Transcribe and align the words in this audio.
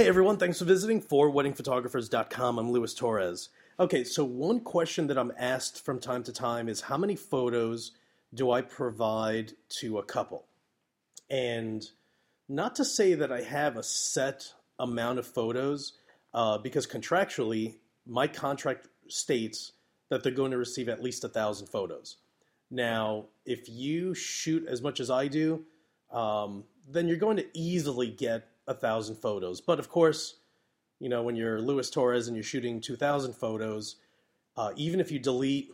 Hey 0.00 0.08
everyone, 0.08 0.38
thanks 0.38 0.58
for 0.58 0.64
visiting 0.64 1.02
for 1.02 1.30
weddingphotographers.com. 1.30 2.58
I'm 2.58 2.70
Luis 2.70 2.94
Torres. 2.94 3.50
Okay, 3.78 4.02
so 4.02 4.24
one 4.24 4.60
question 4.60 5.08
that 5.08 5.18
I'm 5.18 5.30
asked 5.36 5.84
from 5.84 6.00
time 6.00 6.22
to 6.22 6.32
time 6.32 6.70
is 6.70 6.80
how 6.80 6.96
many 6.96 7.14
photos 7.14 7.92
do 8.32 8.50
I 8.50 8.62
provide 8.62 9.52
to 9.80 9.98
a 9.98 10.02
couple? 10.02 10.46
And 11.28 11.86
not 12.48 12.76
to 12.76 12.84
say 12.86 13.12
that 13.12 13.30
I 13.30 13.42
have 13.42 13.76
a 13.76 13.82
set 13.82 14.54
amount 14.78 15.18
of 15.18 15.26
photos, 15.26 15.92
uh, 16.32 16.56
because 16.56 16.86
contractually, 16.86 17.74
my 18.06 18.26
contract 18.26 18.88
states 19.08 19.72
that 20.08 20.22
they're 20.22 20.32
going 20.32 20.52
to 20.52 20.56
receive 20.56 20.88
at 20.88 21.02
least 21.02 21.24
a 21.24 21.28
thousand 21.28 21.66
photos. 21.66 22.16
Now, 22.70 23.26
if 23.44 23.68
you 23.68 24.14
shoot 24.14 24.66
as 24.66 24.80
much 24.80 24.98
as 24.98 25.10
I 25.10 25.28
do, 25.28 25.66
um, 26.10 26.64
then 26.88 27.06
you're 27.06 27.18
going 27.18 27.36
to 27.36 27.46
easily 27.52 28.08
get 28.08 28.49
a 28.66 28.74
thousand 28.74 29.16
photos. 29.16 29.60
But 29.60 29.78
of 29.78 29.88
course, 29.88 30.36
you 30.98 31.08
know, 31.08 31.22
when 31.22 31.36
you're 31.36 31.60
Luis 31.60 31.90
Torres 31.90 32.28
and 32.28 32.36
you're 32.36 32.44
shooting 32.44 32.80
2,000 32.80 33.34
photos, 33.34 33.96
uh, 34.56 34.72
even 34.76 35.00
if 35.00 35.10
you 35.10 35.18
delete 35.18 35.72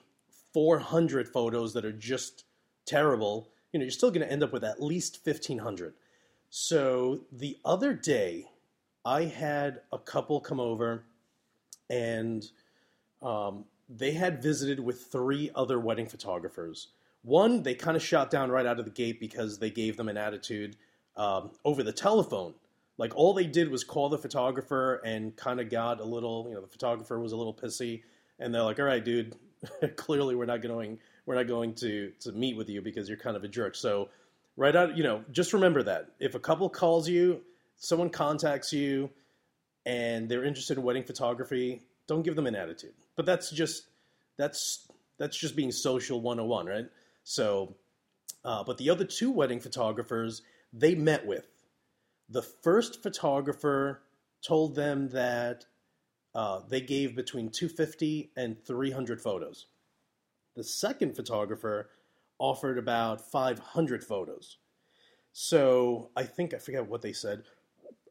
400 0.53 1.29
photos 1.29 1.73
that 1.75 1.85
are 1.85 1.93
just 1.93 2.45
terrible, 2.85 3.51
you 3.73 3.79
know, 3.79 3.85
you're 3.85 3.91
still 3.91 4.11
going 4.11 4.27
to 4.27 4.33
end 4.33 4.43
up 4.43 4.53
with 4.53 4.65
at 4.65 4.83
least 4.83 5.21
1,500. 5.25 5.95
So 6.49 7.23
the 7.33 7.59
other 7.65 7.93
day, 7.93 8.47
I 9.05 9.25
had 9.25 9.81
a 9.93 9.99
couple 9.99 10.41
come 10.41 10.61
over 10.61 11.05
and 11.91 12.45
um, 13.23 13.65
they 13.89 14.13
had 14.13 14.43
visited 14.43 14.81
with 14.81 15.07
three 15.13 15.51
other 15.55 15.79
wedding 15.79 16.07
photographers. 16.07 16.89
One, 17.23 17.63
they 17.63 17.75
kind 17.75 17.97
of 17.97 18.03
shot 18.03 18.31
down 18.31 18.51
right 18.51 18.67
out 18.67 18.79
of 18.79 18.85
the 18.85 18.91
gate 18.91 19.21
because 19.21 19.59
they 19.59 19.71
gave 19.71 19.97
them 19.97 20.09
an 20.09 20.17
attitude 20.17 20.77
um, 21.17 21.51
over 21.65 21.83
the 21.83 21.93
telephone. 21.93 22.55
Like 22.99 23.15
all 23.15 23.35
they 23.35 23.47
did 23.47 23.71
was 23.71 23.85
call 23.85 24.09
the 24.09 24.19
photographer 24.19 25.01
and 25.05 25.37
kind 25.37 25.61
of 25.61 25.69
got 25.69 26.01
a 26.01 26.05
little, 26.05 26.47
you 26.49 26.55
know, 26.55 26.61
the 26.61 26.67
photographer 26.67 27.19
was 27.21 27.33
a 27.33 27.37
little 27.37 27.55
pissy, 27.55 28.03
and 28.39 28.55
they're 28.55 28.63
like, 28.63 28.79
"All 28.79 28.87
right, 28.87 29.05
dude, 29.05 29.37
clearly 29.97 30.35
we're 30.35 30.47
not 30.47 30.63
going, 30.63 30.99
we're 31.27 31.35
not 31.35 31.47
going 31.47 31.75
to 31.77 32.13
to 32.21 32.33
meet 32.33 32.57
with 32.57 32.69
you 32.69 32.81
because 32.81 33.09
you're 33.09 33.19
kind 33.19 33.37
of 33.37 33.45
a 33.45 33.49
jerk." 33.49 33.75
So, 33.75 34.09
right 34.57 34.75
out, 34.75 34.97
you 34.97 35.03
know, 35.03 35.25
just 35.31 35.53
remember 35.53 35.83
that 35.83 36.11
if 36.21 36.35
a 36.35 36.41
couple 36.41 36.69
calls 36.71 37.09
you, 37.09 37.43
someone 37.77 38.09
contacts 38.09 38.73
you, 38.73 39.11
and 39.85 40.29
they're 40.29 40.45
interested 40.45 40.79
in 40.79 40.85
wedding 40.85 41.05
photography, 41.05 41.83
don't 42.07 42.23
give 42.23 42.37
them 42.37 42.47
an 42.47 42.55
attitude. 42.55 42.95
But 43.15 43.27
that's 43.27 43.51
just 43.51 43.89
that's 44.39 44.89
that's 45.19 45.37
just 45.37 45.55
being 45.55 45.73
social 45.73 46.21
101, 46.23 46.67
right? 46.67 46.87
So, 47.25 47.75
uh, 48.43 48.65
but 48.65 48.79
the 48.79 48.89
other 48.89 49.05
two 49.05 49.31
wedding 49.31 49.61
photographers 49.61 50.41
they 50.73 50.95
met 50.95 51.27
with 51.27 51.47
the 52.29 52.43
first 52.43 53.03
photographer 53.03 54.03
told 54.43 54.75
them 54.75 55.09
that 55.11 55.67
uh, 56.35 56.61
they 56.69 56.81
gave 56.81 57.17
between 57.17 57.51
250 57.51 58.31
and 58.37 58.63
300 58.65 59.21
photos. 59.21 59.67
The 60.55 60.65
second 60.65 61.17
photographer 61.17 61.91
offered 62.39 62.79
about 62.79 63.21
500 63.31 64.05
photos. 64.05 64.59
So 65.33 66.11
I 66.17 66.25
think 66.25 66.55
I 66.55 66.59
forget 66.59 66.89
what 66.89 67.03
they 67.03 67.13
said. 67.13 67.45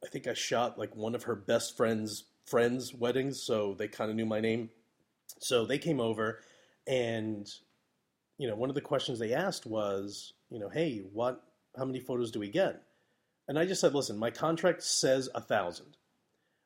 I 0.04 0.08
think 0.08 0.26
I 0.26 0.34
shot 0.34 0.78
like 0.78 0.94
one 0.94 1.14
of 1.14 1.24
her 1.24 1.34
best 1.34 1.76
friends' 1.76 2.24
friends' 2.46 2.94
weddings, 2.94 3.42
so 3.42 3.74
they 3.74 3.88
kind 3.88 4.10
of 4.10 4.16
knew 4.16 4.26
my 4.26 4.40
name. 4.40 4.70
So 5.40 5.66
they 5.66 5.78
came 5.78 6.00
over, 6.00 6.40
and 6.86 7.52
you 8.38 8.46
know, 8.46 8.54
one 8.54 8.68
of 8.68 8.74
the 8.74 8.80
questions 8.80 9.18
they 9.18 9.32
asked 9.32 9.66
was, 9.66 10.34
you 10.50 10.60
know, 10.60 10.68
hey, 10.68 11.02
what? 11.12 11.42
How 11.76 11.84
many 11.84 12.00
photos 12.00 12.30
do 12.30 12.38
we 12.38 12.48
get? 12.48 12.85
And 13.48 13.58
I 13.58 13.64
just 13.64 13.80
said, 13.80 13.94
listen, 13.94 14.18
my 14.18 14.30
contract 14.30 14.82
says 14.82 15.28
a 15.34 15.40
thousand, 15.40 15.96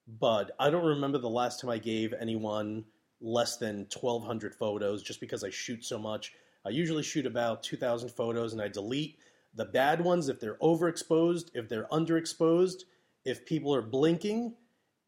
but 0.07 0.53
I 0.59 0.71
don't 0.71 0.85
remember 0.85 1.19
the 1.19 1.29
last 1.29 1.61
time 1.61 1.71
I 1.71 1.79
gave 1.79 2.15
anyone 2.19 2.85
less 3.21 3.59
than 3.59 3.87
1,200 3.95 4.55
photos 4.55 5.03
just 5.03 5.21
because 5.21 5.45
I 5.45 5.51
shoot 5.51 5.85
so 5.85 5.99
much. 5.99 6.33
I 6.65 6.71
usually 6.71 7.03
shoot 7.03 7.27
about 7.27 7.63
2,000 7.63 8.09
photos 8.11 8.53
and 8.53 8.63
I 8.63 8.69
delete 8.69 9.19
the 9.55 9.67
bad 9.67 10.03
ones 10.03 10.29
if 10.29 10.41
they're 10.41 10.57
overexposed, 10.57 11.51
if 11.55 11.69
they're 11.69 11.89
underexposed, 11.89 12.85
if 13.25 13.45
people 13.45 13.75
are 13.75 13.83
blinking, 13.83 14.55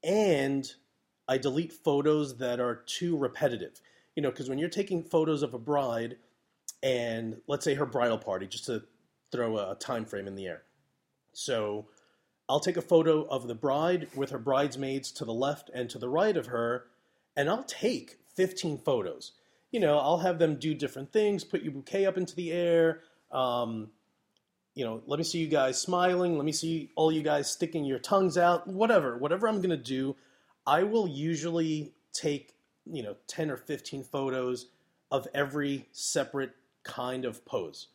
and 0.05 0.71
I 1.29 1.39
delete 1.39 1.73
photos 1.73 2.37
that 2.39 2.61
are 2.61 2.83
too 2.87 3.17
repetitive. 3.17 3.81
You 4.15 4.23
know, 4.23 4.31
because 4.31 4.51
when 4.51 4.59
you're 4.59 4.69
taking 4.69 5.03
photos 5.03 5.43
of 5.43 5.55
a 5.55 5.59
bride 5.59 6.17
and 6.83 7.41
let's 7.47 7.65
say 7.65 7.75
her 7.75 7.87
bridal 7.87 8.19
party, 8.19 8.47
just 8.47 8.67
to 8.67 8.83
throw 9.31 9.57
a 9.57 9.75
time 9.77 10.05
frame 10.05 10.27
in 10.27 10.35
the 10.35 10.47
air 10.47 10.65
so 11.33 11.87
I'll 12.49 12.61
take 12.61 12.77
a 12.77 12.83
photo 12.83 13.25
of 13.27 13.49
the 13.49 13.55
bride 13.55 14.09
with 14.15 14.31
her 14.31 14.39
bridesmaids 14.39 15.11
to 15.13 15.25
the 15.25 15.33
left 15.33 15.71
and 15.75 15.89
to 15.91 15.99
the 15.99 16.09
right 16.09 16.37
of 16.37 16.47
her, 16.47 16.87
and 17.37 17.49
I'll 17.49 17.65
take 17.65 18.19
15 18.35 18.79
photos. 18.79 19.33
You 19.71 19.81
know, 19.81 19.99
I'll 19.99 20.19
have 20.19 20.39
them 20.39 20.57
do 20.57 20.75
different 20.75 21.13
things, 21.13 21.45
put 21.45 21.63
your 21.63 21.73
bouquet 21.73 22.05
up 22.05 22.19
into 22.19 22.37
the 22.37 22.53
air. 22.53 23.01
Um, 23.31 23.91
you 24.75 24.85
know, 24.85 25.03
let 25.07 25.19
me 25.19 25.25
see 25.25 25.39
you 25.39 25.49
guys 25.49 25.81
smiling. 25.81 26.37
Let 26.37 26.45
me 26.45 26.53
see 26.53 26.91
all 26.95 27.13
you 27.13 27.23
guys 27.23 27.51
sticking 27.51 27.85
your 27.85 27.99
tongues 27.99 28.39
out. 28.39 28.67
Whatever, 28.67 29.17
whatever 29.17 29.49
I'm 29.49 29.59
going 29.59 29.71
to 29.71 29.77
do, 29.77 30.17
I 30.67 30.83
will 30.83 31.09
usually 31.09 31.95
take, 32.13 32.55
you 32.85 33.03
know, 33.03 33.17
10 33.27 33.51
or 33.51 33.57
15 33.57 34.05
photos 34.05 34.67
of 35.11 35.29
every 35.35 35.89
separate 35.93 36.53
kind 36.85 37.25
of 37.25 37.45
pose. 37.45 37.89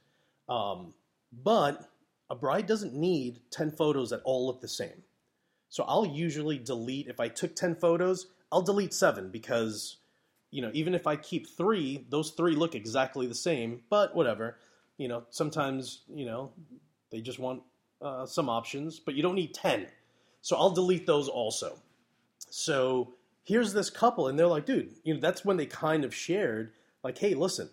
Um, 0.47 0.93
but 1.31 1.89
a 2.29 2.35
bride 2.35 2.65
doesn't 2.65 2.93
need 2.93 3.41
10 3.51 3.71
photos 3.71 4.09
that 4.09 4.21
all 4.23 4.45
look 4.47 4.61
the 4.61 4.67
same. 4.67 5.03
So 5.69 5.83
I'll 5.83 6.05
usually 6.05 6.57
delete, 6.57 7.07
if 7.07 7.19
I 7.19 7.27
took 7.27 7.55
10 7.55 7.75
photos, 7.75 8.27
I'll 8.51 8.61
delete 8.61 8.93
seven 8.93 9.29
because, 9.29 9.97
you 10.51 10.61
know, 10.61 10.71
even 10.73 10.95
if 10.95 11.07
I 11.07 11.15
keep 11.15 11.47
three, 11.47 12.05
those 12.09 12.31
three 12.31 12.55
look 12.55 12.75
exactly 12.75 13.27
the 13.27 13.35
same, 13.35 13.81
but 13.89 14.15
whatever. 14.15 14.57
You 14.97 15.07
know, 15.07 15.23
sometimes, 15.29 16.03
you 16.07 16.25
know, 16.25 16.51
they 17.11 17.21
just 17.21 17.39
want 17.39 17.63
uh, 18.01 18.25
some 18.25 18.49
options, 18.49 18.99
but 18.99 19.15
you 19.15 19.23
don't 19.23 19.35
need 19.35 19.53
10. 19.53 19.87
So 20.41 20.55
I'll 20.55 20.71
delete 20.71 21.05
those 21.05 21.27
also. 21.27 21.79
So 22.49 23.13
here's 23.43 23.73
this 23.73 23.89
couple, 23.89 24.27
and 24.27 24.37
they're 24.39 24.47
like, 24.47 24.65
dude, 24.65 24.93
you 25.03 25.13
know, 25.13 25.19
that's 25.19 25.43
when 25.43 25.57
they 25.57 25.65
kind 25.65 26.05
of 26.05 26.15
shared, 26.15 26.71
like, 27.03 27.17
hey, 27.17 27.33
listen, 27.33 27.69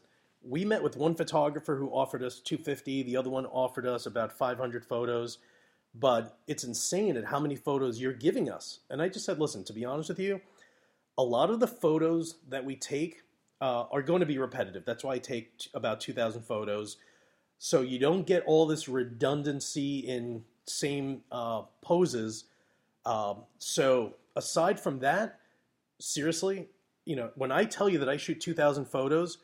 we 0.46 0.64
met 0.64 0.82
with 0.82 0.96
one 0.96 1.14
photographer 1.14 1.76
who 1.76 1.88
offered 1.88 2.22
us 2.22 2.40
250 2.40 3.02
the 3.04 3.16
other 3.16 3.30
one 3.30 3.46
offered 3.46 3.86
us 3.86 4.06
about 4.06 4.32
500 4.32 4.84
photos. 4.84 5.38
But 5.96 6.38
it's 6.48 6.64
insane 6.64 7.16
at 7.16 7.24
how 7.24 7.38
many 7.38 7.54
photos 7.54 8.00
you're 8.00 8.12
giving 8.12 8.50
us. 8.50 8.80
And 8.90 9.00
i 9.00 9.08
just 9.08 9.24
said 9.24 9.38
listen 9.38 9.64
to 9.64 9.72
be 9.72 9.84
honest 9.84 10.08
with 10.08 10.18
you 10.18 10.40
a 11.16 11.22
lot 11.22 11.50
of 11.50 11.60
the 11.60 11.68
photos 11.68 12.36
that 12.48 12.64
we 12.64 12.74
take 12.74 13.22
uh, 13.60 13.84
are 13.92 14.02
going 14.02 14.20
to 14.20 14.26
be 14.26 14.38
repetitive. 14.38 14.84
That's 14.84 15.04
why 15.04 15.14
i 15.14 15.18
take 15.18 15.58
t- 15.58 15.70
about 15.74 16.00
2000 16.00 16.42
photos. 16.42 16.96
So 17.58 17.82
you 17.82 17.98
don't 17.98 18.26
get 18.26 18.42
all 18.46 18.66
this 18.66 18.88
redundancy 18.88 20.00
in 20.00 20.42
same 20.66 21.22
uh, 21.30 21.62
poses. 21.82 22.44
Um, 23.06 23.44
so 23.58 24.14
aside 24.36 24.80
from 24.80 24.98
that 25.00 25.38
seriously 26.00 26.68
you 27.04 27.16
know 27.16 27.30
when 27.36 27.52
i 27.52 27.64
tell 27.64 27.88
you 27.88 27.98
that 27.98 28.08
i 28.08 28.16
shoot 28.16 28.40
2000 28.40 28.84
photos 28.84 29.38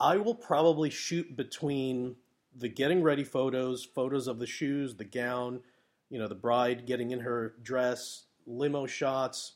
I 0.00 0.16
will 0.16 0.34
probably 0.34 0.88
shoot 0.88 1.36
between 1.36 2.16
the 2.56 2.68
getting 2.68 3.02
ready 3.02 3.22
photos, 3.22 3.84
photos 3.84 4.26
of 4.26 4.38
the 4.38 4.46
shoes, 4.46 4.94
the 4.94 5.04
gown, 5.04 5.60
you 6.08 6.18
know, 6.18 6.26
the 6.26 6.34
bride 6.34 6.86
getting 6.86 7.10
in 7.10 7.20
her 7.20 7.54
dress, 7.62 8.24
limo 8.46 8.86
shots, 8.86 9.52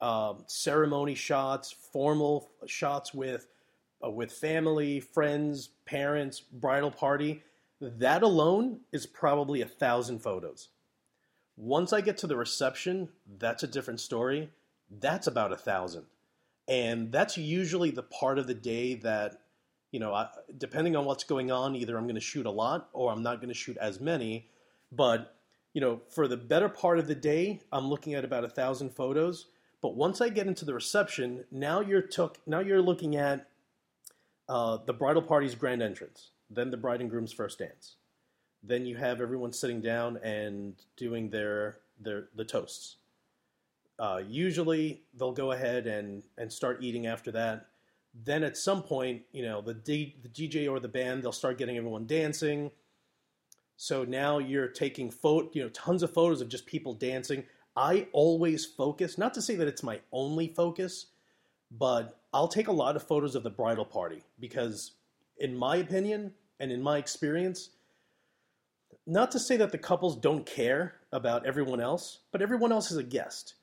uh, 0.00 0.34
ceremony 0.46 1.14
shots, 1.14 1.72
formal 1.72 2.50
shots 2.66 3.14
with 3.14 3.46
uh, 4.04 4.10
with 4.10 4.32
family, 4.32 5.00
friends, 5.00 5.70
parents, 5.86 6.40
bridal 6.40 6.90
party. 6.90 7.42
That 7.80 8.22
alone 8.22 8.80
is 8.92 9.06
probably 9.06 9.60
a 9.60 9.66
thousand 9.66 10.20
photos. 10.20 10.68
Once 11.56 11.92
I 11.92 12.00
get 12.00 12.18
to 12.18 12.26
the 12.26 12.36
reception, 12.36 13.08
that's 13.38 13.62
a 13.62 13.68
different 13.68 14.00
story. 14.00 14.50
That's 14.90 15.26
about 15.26 15.52
a 15.52 15.56
thousand. 15.56 16.04
And 16.66 17.12
that's 17.12 17.38
usually 17.38 17.90
the 17.90 18.02
part 18.02 18.38
of 18.38 18.46
the 18.46 18.54
day 18.54 18.94
that 18.96 19.43
you 19.94 20.00
know, 20.00 20.12
I, 20.12 20.26
depending 20.58 20.96
on 20.96 21.04
what's 21.04 21.22
going 21.22 21.52
on, 21.52 21.76
either 21.76 21.96
I'm 21.96 22.02
going 22.02 22.16
to 22.16 22.20
shoot 22.20 22.46
a 22.46 22.50
lot 22.50 22.88
or 22.92 23.12
I'm 23.12 23.22
not 23.22 23.36
going 23.36 23.50
to 23.50 23.54
shoot 23.54 23.76
as 23.76 24.00
many. 24.00 24.48
But 24.90 25.36
you 25.72 25.80
know, 25.80 26.00
for 26.08 26.26
the 26.26 26.36
better 26.36 26.68
part 26.68 26.98
of 26.98 27.06
the 27.06 27.14
day, 27.14 27.60
I'm 27.70 27.86
looking 27.86 28.14
at 28.14 28.24
about 28.24 28.42
a 28.42 28.48
thousand 28.48 28.90
photos. 28.90 29.46
But 29.80 29.94
once 29.94 30.20
I 30.20 30.30
get 30.30 30.48
into 30.48 30.64
the 30.64 30.74
reception, 30.74 31.44
now 31.52 31.80
you're 31.80 32.02
took 32.02 32.40
now 32.44 32.58
you're 32.58 32.82
looking 32.82 33.14
at 33.14 33.46
uh, 34.48 34.78
the 34.84 34.92
bridal 34.92 35.22
party's 35.22 35.54
grand 35.54 35.80
entrance, 35.80 36.30
then 36.50 36.72
the 36.72 36.76
bride 36.76 37.00
and 37.00 37.08
groom's 37.08 37.32
first 37.32 37.60
dance, 37.60 37.94
then 38.64 38.86
you 38.86 38.96
have 38.96 39.20
everyone 39.20 39.52
sitting 39.52 39.80
down 39.80 40.16
and 40.24 40.74
doing 40.96 41.30
their 41.30 41.76
their 42.00 42.30
the 42.34 42.44
toasts. 42.44 42.96
Uh, 44.00 44.22
usually, 44.26 45.04
they'll 45.16 45.30
go 45.30 45.52
ahead 45.52 45.86
and 45.86 46.24
and 46.36 46.52
start 46.52 46.78
eating 46.82 47.06
after 47.06 47.30
that 47.30 47.68
then 48.14 48.44
at 48.44 48.56
some 48.56 48.82
point, 48.82 49.22
you 49.32 49.42
know, 49.42 49.60
the, 49.60 49.74
D, 49.74 50.16
the 50.22 50.28
DJ 50.28 50.70
or 50.70 50.78
the 50.78 50.88
band, 50.88 51.22
they'll 51.22 51.32
start 51.32 51.58
getting 51.58 51.76
everyone 51.76 52.06
dancing. 52.06 52.70
So 53.76 54.04
now 54.04 54.38
you're 54.38 54.68
taking 54.68 55.10
photo, 55.10 55.50
you 55.52 55.62
know, 55.62 55.68
tons 55.70 56.02
of 56.02 56.12
photos 56.12 56.40
of 56.40 56.48
just 56.48 56.66
people 56.66 56.94
dancing. 56.94 57.44
I 57.76 58.06
always 58.12 58.64
focus, 58.64 59.18
not 59.18 59.34
to 59.34 59.42
say 59.42 59.56
that 59.56 59.66
it's 59.66 59.82
my 59.82 60.00
only 60.12 60.46
focus, 60.46 61.06
but 61.72 62.20
I'll 62.32 62.48
take 62.48 62.68
a 62.68 62.72
lot 62.72 62.94
of 62.94 63.02
photos 63.02 63.34
of 63.34 63.42
the 63.42 63.50
bridal 63.50 63.84
party 63.84 64.22
because, 64.38 64.92
in 65.38 65.56
my 65.56 65.76
opinion 65.76 66.32
and 66.60 66.70
in 66.70 66.82
my 66.82 66.98
experience, 66.98 67.70
not 69.06 69.32
to 69.32 69.40
say 69.40 69.56
that 69.56 69.72
the 69.72 69.78
couples 69.78 70.16
don't 70.16 70.46
care 70.46 70.94
about 71.12 71.46
everyone 71.46 71.80
else, 71.80 72.20
but 72.30 72.42
everyone 72.42 72.70
else 72.70 72.92
is 72.92 72.96
a 72.96 73.02
guest. 73.02 73.54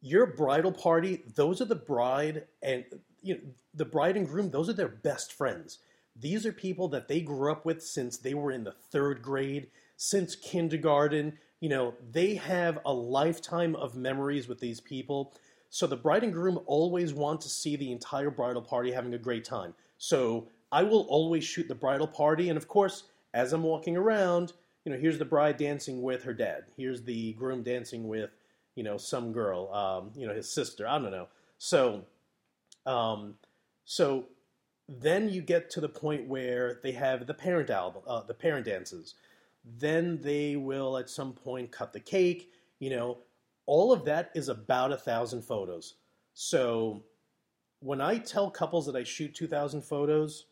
Your 0.00 0.26
bridal 0.26 0.72
party, 0.72 1.22
those 1.34 1.60
are 1.60 1.66
the 1.66 1.74
bride 1.74 2.46
and 2.62 2.84
you 3.22 3.34
know, 3.34 3.40
the 3.74 3.84
bride 3.84 4.16
and 4.16 4.26
groom, 4.26 4.50
those 4.50 4.68
are 4.68 4.74
their 4.74 4.88
best 4.88 5.32
friends. 5.32 5.78
These 6.18 6.44
are 6.44 6.52
people 6.52 6.88
that 6.88 7.08
they 7.08 7.20
grew 7.20 7.50
up 7.50 7.64
with 7.64 7.82
since 7.82 8.18
they 8.18 8.34
were 8.34 8.52
in 8.52 8.64
the 8.64 8.74
third 8.90 9.22
grade, 9.22 9.68
since 9.96 10.36
kindergarten. 10.36 11.38
You 11.60 11.70
know, 11.70 11.94
they 12.10 12.34
have 12.34 12.78
a 12.84 12.92
lifetime 12.92 13.74
of 13.76 13.96
memories 13.96 14.48
with 14.48 14.60
these 14.60 14.80
people. 14.80 15.34
So 15.70 15.86
the 15.86 15.96
bride 15.96 16.22
and 16.22 16.32
groom 16.32 16.60
always 16.66 17.14
want 17.14 17.40
to 17.42 17.48
see 17.48 17.76
the 17.76 17.92
entire 17.92 18.30
bridal 18.30 18.60
party 18.60 18.92
having 18.92 19.14
a 19.14 19.18
great 19.18 19.44
time. 19.44 19.72
So 19.96 20.48
I 20.70 20.82
will 20.82 21.06
always 21.08 21.44
shoot 21.44 21.68
the 21.68 21.74
bridal 21.74 22.06
party. 22.06 22.50
And 22.50 22.58
of 22.58 22.68
course, 22.68 23.04
as 23.32 23.52
I'm 23.52 23.62
walking 23.62 23.96
around, 23.96 24.52
you 24.84 24.92
know, 24.92 24.98
here's 24.98 25.18
the 25.18 25.24
bride 25.24 25.56
dancing 25.56 26.02
with 26.02 26.24
her 26.24 26.34
dad. 26.34 26.64
Here's 26.76 27.02
the 27.02 27.32
groom 27.34 27.62
dancing 27.62 28.08
with, 28.08 28.30
you 28.74 28.82
know, 28.82 28.98
some 28.98 29.32
girl, 29.32 29.72
um, 29.72 30.10
you 30.14 30.26
know, 30.26 30.34
his 30.34 30.50
sister. 30.50 30.86
I 30.86 30.98
don't 30.98 31.10
know. 31.10 31.28
So, 31.58 32.04
um, 32.86 33.34
so 33.84 34.26
then 34.88 35.28
you 35.28 35.42
get 35.42 35.70
to 35.70 35.80
the 35.80 35.88
point 35.88 36.28
where 36.28 36.80
they 36.82 36.92
have 36.92 37.26
the 37.26 37.34
parent 37.34 37.70
album, 37.70 38.02
uh, 38.06 38.22
the 38.22 38.34
parent 38.34 38.66
dances. 38.66 39.14
Then 39.64 40.20
they 40.20 40.56
will 40.56 40.98
at 40.98 41.08
some 41.08 41.32
point 41.32 41.70
cut 41.70 41.92
the 41.92 42.00
cake. 42.00 42.50
You 42.78 42.90
know, 42.90 43.18
all 43.66 43.92
of 43.92 44.04
that 44.04 44.30
is 44.34 44.48
about 44.48 44.92
a 44.92 44.96
thousand 44.96 45.42
photos. 45.42 45.94
So 46.34 47.04
when 47.80 48.00
I 48.00 48.18
tell 48.18 48.50
couples 48.50 48.86
that 48.86 48.96
I 48.96 49.04
shoot 49.04 49.34
2,000 49.34 49.82
photos, 49.82 50.46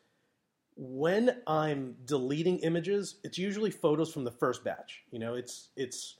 when 0.76 1.36
I'm 1.46 1.96
deleting 2.04 2.58
images, 2.60 3.16
it's 3.24 3.38
usually 3.38 3.70
photos 3.70 4.12
from 4.12 4.24
the 4.24 4.30
first 4.30 4.64
batch. 4.64 5.02
You 5.10 5.18
know, 5.18 5.34
it's 5.34 5.68
it's 5.76 6.16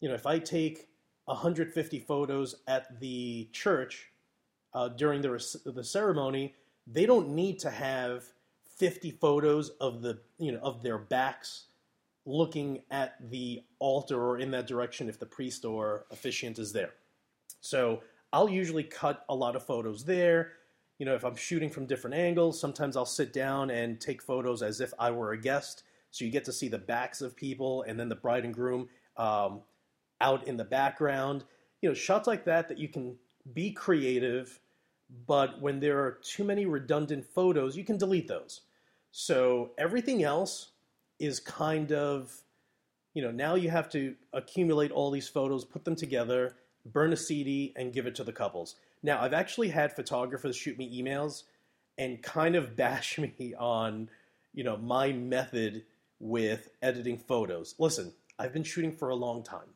you 0.00 0.08
know 0.08 0.14
if 0.14 0.26
I 0.26 0.38
take 0.38 0.88
150 1.26 2.00
photos 2.00 2.56
at 2.66 2.98
the 3.00 3.48
church 3.52 4.10
uh, 4.74 4.88
during 4.88 5.22
the 5.22 5.60
the 5.64 5.84
ceremony, 5.84 6.54
they 6.86 7.06
don't 7.06 7.28
need 7.30 7.58
to 7.60 7.70
have 7.70 8.24
50 8.76 9.12
photos 9.12 9.70
of 9.80 10.02
the 10.02 10.20
you 10.38 10.52
know 10.52 10.60
of 10.60 10.82
their 10.82 10.98
backs 10.98 11.66
looking 12.26 12.82
at 12.90 13.16
the 13.30 13.62
altar 13.78 14.22
or 14.22 14.38
in 14.38 14.50
that 14.50 14.66
direction 14.66 15.08
if 15.08 15.18
the 15.18 15.26
priest 15.26 15.64
or 15.64 16.06
officiant 16.10 16.58
is 16.58 16.72
there. 16.72 16.94
So 17.60 18.02
I'll 18.32 18.48
usually 18.48 18.84
cut 18.84 19.24
a 19.28 19.34
lot 19.34 19.56
of 19.56 19.64
photos 19.64 20.04
there 20.04 20.52
you 20.98 21.06
know, 21.06 21.14
if 21.14 21.24
I'm 21.24 21.36
shooting 21.36 21.70
from 21.70 21.86
different 21.86 22.14
angles, 22.14 22.60
sometimes 22.60 22.96
I'll 22.96 23.06
sit 23.06 23.32
down 23.32 23.70
and 23.70 24.00
take 24.00 24.22
photos 24.22 24.62
as 24.62 24.80
if 24.80 24.92
I 24.98 25.10
were 25.10 25.32
a 25.32 25.40
guest. 25.40 25.82
So 26.10 26.24
you 26.24 26.30
get 26.30 26.44
to 26.44 26.52
see 26.52 26.68
the 26.68 26.78
backs 26.78 27.20
of 27.20 27.34
people 27.34 27.82
and 27.82 27.98
then 27.98 28.08
the 28.08 28.14
bride 28.14 28.44
and 28.44 28.54
groom 28.54 28.88
um, 29.16 29.62
out 30.20 30.46
in 30.46 30.56
the 30.56 30.64
background. 30.64 31.44
You 31.82 31.88
know, 31.88 31.94
shots 31.94 32.28
like 32.28 32.44
that 32.44 32.68
that 32.68 32.78
you 32.78 32.88
can 32.88 33.16
be 33.52 33.72
creative, 33.72 34.60
but 35.26 35.60
when 35.60 35.80
there 35.80 36.00
are 36.00 36.18
too 36.22 36.44
many 36.44 36.66
redundant 36.66 37.26
photos, 37.26 37.76
you 37.76 37.84
can 37.84 37.98
delete 37.98 38.28
those. 38.28 38.62
So 39.10 39.70
everything 39.78 40.22
else 40.24 40.70
is 41.18 41.40
kind 41.40 41.92
of, 41.92 42.32
you 43.12 43.22
know, 43.22 43.30
now 43.30 43.54
you 43.54 43.70
have 43.70 43.88
to 43.90 44.16
accumulate 44.32 44.90
all 44.90 45.10
these 45.10 45.28
photos, 45.28 45.64
put 45.64 45.84
them 45.84 45.96
together, 45.96 46.56
burn 46.84 47.12
a 47.12 47.16
CD, 47.16 47.72
and 47.76 47.92
give 47.92 48.06
it 48.06 48.14
to 48.16 48.24
the 48.24 48.32
couples. 48.32 48.76
Now, 49.02 49.20
I've 49.20 49.34
actually 49.34 49.68
had 49.68 49.94
photographers 49.94 50.56
shoot 50.56 50.78
me 50.78 51.00
emails 51.00 51.44
and 51.96 52.22
kind 52.22 52.56
of 52.56 52.76
bash 52.76 53.18
me 53.18 53.54
on, 53.58 54.08
you 54.52 54.64
know, 54.64 54.76
my 54.76 55.12
method 55.12 55.84
with 56.18 56.70
editing 56.82 57.18
photos. 57.18 57.74
Listen, 57.78 58.12
I've 58.38 58.52
been 58.52 58.64
shooting 58.64 58.92
for 58.92 59.10
a 59.10 59.14
long 59.14 59.42
time. 59.42 59.74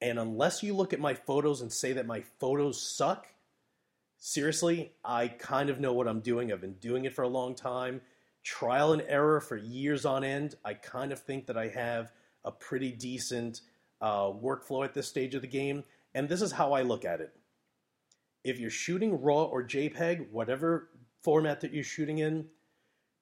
And 0.00 0.18
unless 0.18 0.62
you 0.62 0.74
look 0.74 0.92
at 0.92 1.00
my 1.00 1.14
photos 1.14 1.60
and 1.60 1.72
say 1.72 1.92
that 1.92 2.06
my 2.06 2.22
photos 2.40 2.96
suck, 2.96 3.28
seriously, 4.24 4.92
I 5.04 5.28
kind 5.28 5.68
of 5.68 5.80
know 5.80 5.92
what 5.92 6.06
I'm 6.06 6.20
doing. 6.20 6.52
I've 6.52 6.60
been 6.60 6.74
doing 6.74 7.04
it 7.04 7.14
for 7.14 7.22
a 7.22 7.28
long 7.28 7.54
time, 7.54 8.00
trial 8.44 8.92
and 8.92 9.02
error 9.08 9.40
for 9.40 9.56
years 9.56 10.04
on 10.06 10.22
end. 10.22 10.54
I 10.64 10.74
kind 10.74 11.10
of 11.10 11.18
think 11.18 11.46
that 11.46 11.56
I 11.56 11.68
have 11.68 12.12
a 12.44 12.52
pretty 12.52 12.92
decent 12.92 13.62
uh, 14.00 14.26
workflow 14.26 14.84
at 14.84 14.94
this 14.94 15.08
stage 15.08 15.34
of 15.34 15.42
the 15.42 15.48
game. 15.48 15.84
And 16.14 16.28
this 16.28 16.42
is 16.42 16.52
how 16.52 16.72
I 16.72 16.82
look 16.82 17.04
at 17.04 17.20
it 17.20 17.32
if 18.44 18.58
you're 18.58 18.70
shooting 18.70 19.20
RAW 19.20 19.44
or 19.44 19.62
JPEG, 19.62 20.30
whatever 20.30 20.88
format 21.22 21.60
that 21.60 21.72
you're 21.72 21.84
shooting 21.84 22.18
in, 22.18 22.46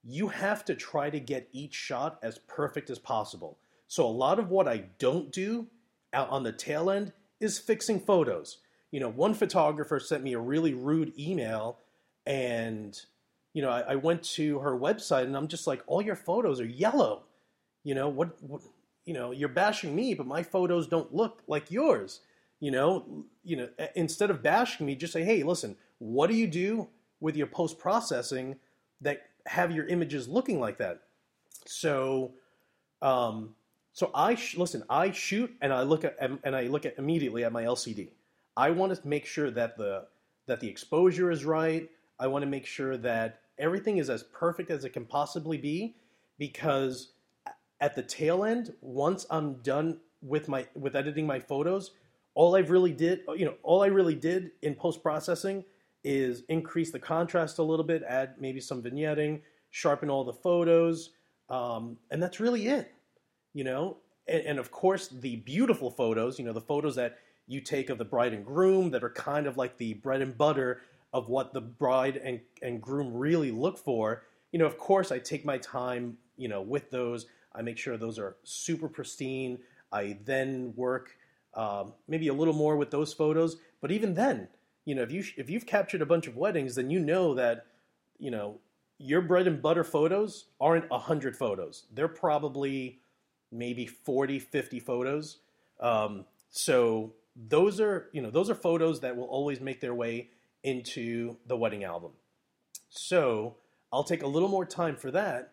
you 0.03 0.29
have 0.29 0.65
to 0.65 0.75
try 0.75 1.11
to 1.11 1.21
get 1.21 1.49
each 1.53 1.75
shot 1.75 2.19
as 2.23 2.39
perfect 2.39 2.89
as 2.89 2.99
possible. 2.99 3.59
So 3.87 4.07
a 4.07 4.09
lot 4.09 4.39
of 4.39 4.49
what 4.49 4.67
I 4.67 4.85
don't 4.99 5.31
do 5.31 5.67
out 6.13 6.31
on 6.31 6.43
the 6.43 6.53
tail 6.53 6.91
end 6.91 7.13
is 7.39 7.59
fixing 7.59 8.01
photos. 8.01 8.59
You 8.91 9.01
know, 9.01 9.09
one 9.09 9.35
photographer 9.35 10.01
sent 10.01 10.23
me 10.23 10.33
a 10.33 10.39
really 10.39 10.75
rude 10.75 11.13
email 11.19 11.79
and 12.27 13.01
you 13.53 13.63
know, 13.63 13.71
I, 13.71 13.81
I 13.81 13.95
went 13.97 14.23
to 14.35 14.61
her 14.61 14.79
website 14.79 15.25
and 15.25 15.37
I'm 15.37 15.49
just 15.49 15.67
like, 15.67 15.83
all 15.87 16.01
your 16.01 16.17
photos 16.17 16.61
are 16.61 16.67
yellow. 16.67 17.25
You 17.83 17.95
know, 17.95 18.09
what, 18.09 18.41
what 18.43 18.61
you 19.05 19.15
know, 19.15 19.33
you're 19.33 19.49
bashing 19.49 19.95
me, 19.95 20.15
but 20.15 20.27
my 20.27 20.43
photos 20.43 20.87
don't 20.87 21.13
look 21.15 21.43
like 21.47 21.71
yours. 21.71 22.21
You 22.61 22.71
know, 22.71 23.25
you 23.43 23.57
know, 23.57 23.69
instead 23.95 24.31
of 24.31 24.43
bashing 24.43 24.87
me, 24.87 24.95
just 24.95 25.15
say, 25.15 25.25
"Hey, 25.25 25.43
listen, 25.43 25.77
what 25.99 26.29
do 26.29 26.37
you 26.37 26.47
do 26.47 26.89
with 27.19 27.35
your 27.35 27.47
post 27.47 27.79
processing 27.79 28.57
that 29.01 29.23
have 29.47 29.73
your 29.73 29.87
images 29.87 30.29
looking 30.29 30.61
like 30.61 30.77
that?" 30.77 31.01
So, 31.65 32.33
um, 33.01 33.55
so 33.95 34.11
I 34.15 34.35
sh- 34.35 34.59
listen. 34.59 34.85
I 34.91 35.11
shoot 35.11 35.51
and 35.63 35.73
I 35.73 35.83
look 35.83 36.05
at 36.05 36.19
and 36.21 36.55
I 36.55 36.65
look 36.65 36.85
at 36.85 36.99
immediately 36.99 37.45
at 37.45 37.53
my 37.53 37.65
LCD. 37.65 38.11
I 38.61 38.71
want 38.71 38.95
to 38.95 39.09
make 39.09 39.25
sure 39.25 39.51
that 39.53 39.79
the 39.79 40.07
that 40.47 40.61
the 40.61 40.69
exposure 40.69 41.31
is 41.31 41.47
right. 41.47 41.89
I 42.19 42.27
want 42.27 42.43
to 42.43 42.47
make 42.47 42.67
sure 42.67 42.99
that 42.99 43.41
everything 43.59 43.97
is 43.97 44.11
as 44.11 44.23
perfect 44.23 44.71
as 44.71 44.85
it 44.85 44.91
can 44.91 45.07
possibly 45.07 45.57
be 45.57 45.97
because 46.39 47.13
at 47.81 47.97
the 47.97 48.03
tail 48.03 48.45
end, 48.45 48.75
once 48.83 49.25
I'm 49.31 49.55
done 49.63 49.99
with 50.21 50.47
my 50.47 50.67
with 50.75 50.95
editing 50.95 51.27
my 51.27 51.41
photos, 51.41 51.93
all 52.35 52.55
I've 52.55 52.71
really 52.71 52.93
did, 52.93 53.21
you 53.35 53.47
know, 53.47 53.55
all 53.63 53.83
I 53.83 53.87
really 53.87 54.15
did 54.15 54.51
in 54.61 54.75
post 54.75 55.03
processing 55.03 55.65
is 56.05 56.43
increase 56.51 56.91
the 56.91 56.99
contrast 56.99 57.61
a 57.61 57.63
little 57.63 57.85
bit, 57.85 58.03
add 58.07 58.35
maybe 58.39 58.61
some 58.61 58.83
vignetting, 58.83 59.41
sharpen 59.71 60.11
all 60.11 60.23
the 60.23 60.35
photos, 60.35 61.11
um, 61.49 61.97
and 62.11 62.23
that's 62.23 62.41
really 62.41 62.67
it. 62.67 62.93
You 63.55 63.65
know, 63.65 63.97
and, 64.29 64.43
and 64.43 64.59
of 64.59 64.71
course 64.71 65.09
the 65.09 65.37
beautiful 65.37 65.91
photos, 65.91 66.39
you 66.39 66.45
know, 66.45 66.53
the 66.53 66.61
photos 66.61 66.95
that 66.97 67.17
you 67.51 67.61
take 67.61 67.91
of 67.91 67.99
the 67.99 68.05
bride 68.05 68.33
and 68.33 68.47
groom 68.47 68.93
that 68.93 69.03
are 69.03 69.11
kind 69.11 69.49
of 69.49 69.57
like 69.57 69.77
the 69.77 69.95
bread 69.95 70.23
and 70.23 70.39
butter 70.39 70.83
of 71.13 71.29
what 71.29 71.53
the 71.53 71.61
bride 71.61 72.17
and, 72.17 72.41
and 72.63 72.81
groom 72.81 73.13
really 73.13 73.51
look 73.51 73.77
for. 73.77 74.23
You 74.53 74.61
know, 74.61 74.67
of 74.67 74.79
course, 74.79 75.11
I 75.11 75.19
take 75.19 75.45
my 75.45 75.59
time, 75.59 76.17
you 76.37 76.47
know, 76.47 76.63
with 76.63 76.93
those. 76.93 77.27
I 77.53 77.63
make 77.63 77.77
sure 77.77 77.97
those 77.97 78.21
are 78.21 78.37
super 78.45 78.89
pristine. 78.89 79.59
I 79.91 80.19
then 80.25 80.75
work 80.77 81.17
um, 81.55 81.95
maybe 82.07 82.29
a 82.29 82.33
little 82.33 82.55
more 82.55 82.77
with 82.77 82.93
those 82.93 83.13
photos. 83.13 83.57
But 83.81 83.91
even 83.91 84.15
then, 84.15 84.47
you 84.85 84.95
know, 84.95 85.03
if 85.03 85.11
you 85.11 85.25
if 85.37 85.51
you've 85.51 85.67
captured 85.67 86.03
a 86.03 86.07
bunch 86.07 86.29
of 86.29 86.37
weddings, 86.37 86.77
then 86.77 86.89
you 86.89 87.01
know 87.01 87.35
that 87.35 87.67
you 88.21 88.31
know 88.31 88.61
your 88.99 89.23
bread 89.23 89.49
and 89.49 89.61
butter 89.61 89.83
photos 89.83 90.47
aren't 90.61 90.89
100 90.89 91.37
photos. 91.37 91.87
They're 91.93 92.07
probably 92.07 93.01
maybe 93.51 93.87
40, 93.87 94.39
50 94.39 94.79
photos. 94.79 95.39
Um, 95.81 96.27
so 96.51 97.15
those 97.37 97.81
are, 97.81 98.09
you 98.13 98.23
know, 98.23 98.31
those 98.31 98.51
are 98.51 98.55
photos 98.55 99.01
that 99.01 99.17
will 99.17 99.25
always 99.25 99.61
make 99.61 99.81
their 99.81 99.95
way 99.95 100.31
into 100.63 101.37
the 101.47 101.57
wedding 101.57 101.85
album. 101.85 102.13
So 102.89 103.57
I'll 103.93 104.05
take 104.05 104.23
a 104.23 104.27
little 104.27 104.49
more 104.49 104.65
time 104.65 104.97
for 104.97 105.11
that, 105.13 105.53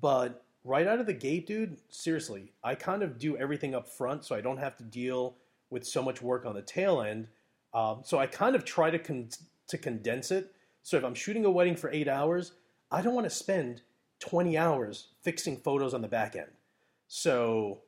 but 0.00 0.44
right 0.64 0.86
out 0.86 1.00
of 1.00 1.06
the 1.06 1.12
gate, 1.12 1.46
dude, 1.46 1.76
seriously, 1.88 2.52
I 2.62 2.74
kind 2.74 3.02
of 3.02 3.18
do 3.18 3.36
everything 3.36 3.74
up 3.74 3.88
front 3.88 4.24
so 4.24 4.34
I 4.34 4.40
don't 4.40 4.58
have 4.58 4.76
to 4.76 4.84
deal 4.84 5.36
with 5.70 5.86
so 5.86 6.02
much 6.02 6.22
work 6.22 6.46
on 6.46 6.54
the 6.54 6.62
tail 6.62 7.02
end. 7.02 7.28
Um, 7.74 8.00
so 8.04 8.18
I 8.18 8.26
kind 8.26 8.56
of 8.56 8.64
try 8.64 8.90
to 8.90 8.98
con- 8.98 9.28
to 9.68 9.78
condense 9.78 10.30
it. 10.30 10.52
So 10.82 10.96
if 10.96 11.04
I'm 11.04 11.14
shooting 11.14 11.44
a 11.44 11.50
wedding 11.50 11.76
for 11.76 11.90
eight 11.90 12.08
hours, 12.08 12.52
I 12.90 13.02
don't 13.02 13.14
want 13.14 13.26
to 13.26 13.30
spend 13.30 13.82
20 14.20 14.56
hours 14.56 15.08
fixing 15.22 15.58
photos 15.58 15.94
on 15.94 16.00
the 16.00 16.08
back 16.08 16.34
end. 16.34 16.50
So 17.06 17.82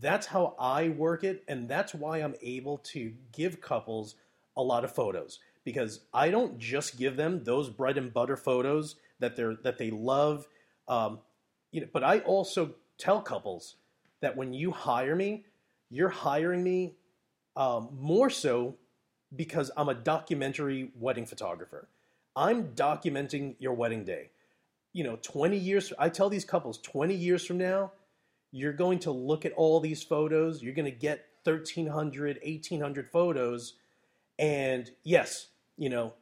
that's 0.00 0.26
how 0.26 0.54
I 0.58 0.88
work 0.90 1.24
it, 1.24 1.42
and 1.48 1.68
that's 1.68 1.94
why 1.94 2.18
I'm 2.18 2.34
able 2.42 2.78
to 2.78 3.12
give 3.32 3.60
couples 3.60 4.14
a 4.56 4.62
lot 4.62 4.84
of 4.84 4.94
photos 4.94 5.38
because 5.64 6.00
I 6.12 6.30
don't 6.30 6.58
just 6.58 6.98
give 6.98 7.16
them 7.16 7.44
those 7.44 7.68
bread 7.68 7.96
and 7.96 8.12
butter 8.12 8.36
photos 8.36 8.96
that 9.18 9.36
they're 9.36 9.56
that 9.62 9.78
they 9.78 9.90
love. 9.90 10.46
Um, 10.88 11.20
you 11.70 11.80
know, 11.80 11.88
but 11.92 12.04
I 12.04 12.20
also 12.20 12.74
tell 12.98 13.20
couples 13.20 13.76
that 14.20 14.36
when 14.36 14.52
you 14.52 14.70
hire 14.70 15.16
me, 15.16 15.44
you're 15.90 16.08
hiring 16.08 16.62
me 16.62 16.94
um, 17.56 17.88
more 17.98 18.30
so 18.30 18.76
because 19.34 19.70
I'm 19.76 19.88
a 19.88 19.94
documentary 19.94 20.90
wedding 20.98 21.26
photographer. 21.26 21.88
I'm 22.34 22.68
documenting 22.68 23.56
your 23.58 23.74
wedding 23.74 24.04
day. 24.04 24.30
You 24.92 25.04
know, 25.04 25.18
20 25.22 25.56
years, 25.56 25.92
I 25.98 26.08
tell 26.08 26.28
these 26.28 26.44
couples 26.44 26.78
20 26.78 27.14
years 27.14 27.44
from 27.44 27.58
now, 27.58 27.92
you're 28.52 28.72
going 28.72 29.00
to 29.00 29.10
look 29.10 29.44
at 29.44 29.52
all 29.54 29.80
these 29.80 30.02
photos, 30.02 30.62
you're 30.62 30.74
going 30.74 30.90
to 30.90 30.96
get 30.96 31.24
1,300, 31.44 32.38
1,800 32.44 33.08
photos. 33.10 33.74
And 34.38 34.90
yes, 35.02 35.48
you 35.76 35.88
know, 35.88 36.12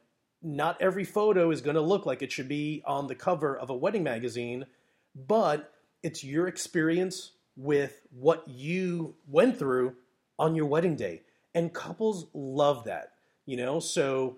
not 0.41 0.81
every 0.81 1.03
photo 1.03 1.51
is 1.51 1.61
going 1.61 1.75
to 1.75 1.81
look 1.81 2.05
like 2.05 2.21
it 2.21 2.31
should 2.31 2.47
be 2.47 2.81
on 2.85 3.07
the 3.07 3.15
cover 3.15 3.55
of 3.55 3.69
a 3.69 3.75
wedding 3.75 4.03
magazine, 4.03 4.65
but 5.13 5.71
it's 6.01 6.23
your 6.23 6.47
experience 6.47 7.33
with 7.55 8.01
what 8.11 8.47
you 8.47 9.15
went 9.27 9.59
through 9.59 9.95
on 10.39 10.55
your 10.55 10.65
wedding 10.65 10.95
day. 10.95 11.21
And 11.53 11.73
couples 11.73 12.27
love 12.33 12.85
that, 12.85 13.11
you 13.45 13.57
know? 13.57 13.79
So, 13.79 14.37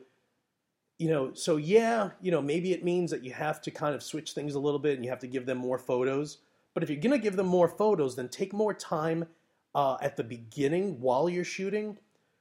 you 0.97 1.09
know, 1.09 1.33
so 1.33 1.57
yeah, 1.57 2.09
you 2.21 2.31
know, 2.31 2.41
maybe 2.41 2.73
it 2.73 2.83
means 2.83 3.12
that 3.12 3.23
you 3.23 3.31
have 3.33 3.62
to 3.62 3.71
kind 3.71 3.95
of 3.95 4.03
switch 4.03 4.33
things 4.33 4.55
a 4.55 4.59
little 4.59 4.79
bit 4.79 4.95
and 4.95 5.05
you 5.05 5.12
have 5.12 5.19
to 5.19 5.27
give 5.27 5.45
them 5.45 5.59
more 5.59 5.77
photos. 5.77 6.39
But 6.74 6.84
if 6.84 6.89
you're 6.89 7.00
going 7.00 7.12
to 7.12 7.24
give 7.24 7.36
them 7.36 7.48
more 7.48 7.68
photos, 7.68 8.15
then 8.15 8.30
take 8.30 8.53
more 8.53 8.74
time 8.74 9.25
uh, 9.75 9.98
at 10.01 10.18
the 10.18 10.24
beginning 10.24 11.00
while 11.00 11.30
you're 11.30 11.44
shooting 11.44 11.98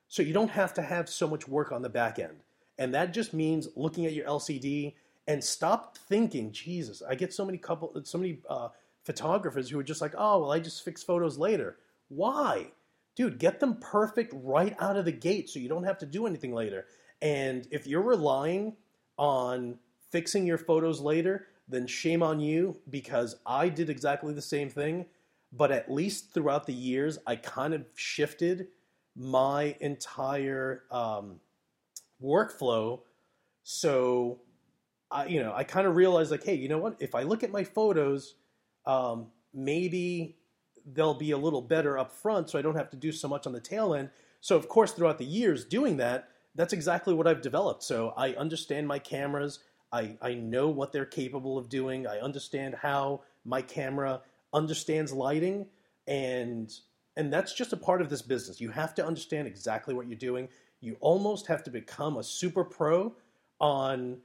so 0.09 0.23
you 0.23 0.33
don't 0.33 0.51
have 0.51 0.75
to 0.75 0.83
have 0.83 1.09
so 1.09 1.27
much 1.27 1.49
work 1.49 1.73
on 1.73 1.83
the 1.83 1.89
back 1.89 2.19
end. 2.19 2.43
And 2.79 2.95
that 2.95 3.13
just 3.13 3.33
means 3.33 3.69
looking 3.77 4.07
at 4.07 4.13
your 4.13 4.27
LCD 4.27 4.95
and 5.27 5.43
stop 5.43 5.97
thinking, 5.97 6.53
Jesus, 6.53 7.03
I 7.09 7.15
get 7.15 7.33
so 7.33 7.45
many 7.45 7.59
couple, 7.59 7.93
so 8.05 8.19
many 8.19 8.39
uh, 8.49 8.69
photographers 9.05 9.71
who 9.71 9.79
are 9.79 9.85
just 9.85 10.01
like, 10.01 10.15
oh, 10.17 10.41
well, 10.41 10.53
I 10.53 10.59
just 10.59 10.85
fix 10.85 11.03
photos 11.03 11.39
later. 11.39 11.77
Why? 12.09 12.73
Dude, 13.15 13.39
get 13.39 13.61
them 13.61 13.77
perfect 13.77 14.33
right 14.37 14.75
out 14.81 14.97
of 14.97 15.05
the 15.05 15.13
gate 15.13 15.49
so 15.49 15.59
you 15.59 15.69
don't 15.69 15.85
have 15.85 15.99
to 15.99 16.07
do 16.07 16.27
anything 16.27 16.55
later. 16.55 16.87
And 17.21 17.67
if 17.71 17.87
you're 17.87 18.03
relying 18.03 18.75
on 19.19 19.79
fixing 20.11 20.47
your 20.47 20.59
photos 20.59 21.01
later, 21.01 21.47
then 21.69 21.87
shame 21.87 22.23
on 22.23 22.41
you 22.41 22.77
because 22.91 23.37
I 23.47 23.69
did 23.69 23.91
exactly 23.91 24.33
the 24.35 24.43
same 24.43 24.69
thing. 24.69 25.07
But 25.53 25.71
at 25.71 25.91
least 25.91 26.33
throughout 26.33 26.67
the 26.67 26.73
years, 26.73 27.19
I 27.27 27.37
kind 27.37 27.75
of 27.75 27.85
shifted 27.95 28.69
my 29.15 29.77
entire 29.81 30.85
um, 30.91 31.41
workflow. 32.23 33.01
So, 33.63 34.41
I, 35.11 35.27
you 35.27 35.43
know, 35.43 35.53
I 35.55 35.65
kind 35.65 35.87
of 35.87 35.95
realized 35.95 36.31
like, 36.31 36.45
hey, 36.45 36.55
you 36.55 36.69
know 36.69 36.79
what? 36.79 36.97
If 37.01 37.15
I 37.15 37.23
look 37.23 37.43
at 37.43 37.51
my 37.51 37.65
photos, 37.65 38.35
um, 38.87 39.27
maybe 39.53 40.39
they'll 40.95 41.15
be 41.15 41.33
a 41.33 41.39
little 41.39 41.61
better 41.61 41.99
up 41.99 42.13
front, 42.13 42.49
so 42.49 42.59
I 42.59 42.63
don't 42.63 42.77
have 42.77 42.91
to 42.91 42.97
do 42.97 43.13
so 43.13 43.29
much 43.29 43.47
on 43.47 43.53
the 43.53 43.61
tail 43.61 43.95
end. 43.95 44.09
So, 44.41 44.57
of 44.57 44.69
course, 44.69 44.93
throughout 44.93 45.19
the 45.19 45.27
years 45.27 45.65
doing 45.65 45.99
that, 45.99 46.29
that's 46.55 46.73
exactly 46.73 47.15
what 47.15 47.27
I've 47.27 47.41
developed. 47.41 47.83
So 47.83 48.13
I 48.17 48.31
understand 48.35 48.87
my 48.87 48.99
cameras. 48.99 49.61
I, 49.93 50.17
I 50.23 50.35
know 50.35 50.69
what 50.69 50.93
they're 50.93 51.05
capable 51.05 51.59
of 51.59 51.69
doing. 51.69 52.07
I 52.07 52.19
understand 52.19 52.77
how 52.81 53.23
my 53.45 53.61
camera 53.61 54.23
understands 54.53 55.13
lighting 55.13 55.67
and 56.07 56.73
and 57.17 57.31
that's 57.31 57.53
just 57.53 57.75
a 57.75 57.77
part 57.77 58.01
of 58.01 58.09
this 58.09 58.23
business. 58.23 58.59
You 58.61 58.71
have 58.71 58.95
to 58.95 59.07
understand 59.07 59.47
exactly 59.47 59.93
what 59.93 60.09
you're 60.09 60.17
doing. 60.17 60.49
You 60.81 60.97
almost 61.01 61.47
have 61.47 61.63
to 61.65 61.71
become 61.71 62.17
a 62.17 62.23
super 62.23 62.65
pro 62.65 63.15
on 63.61 64.19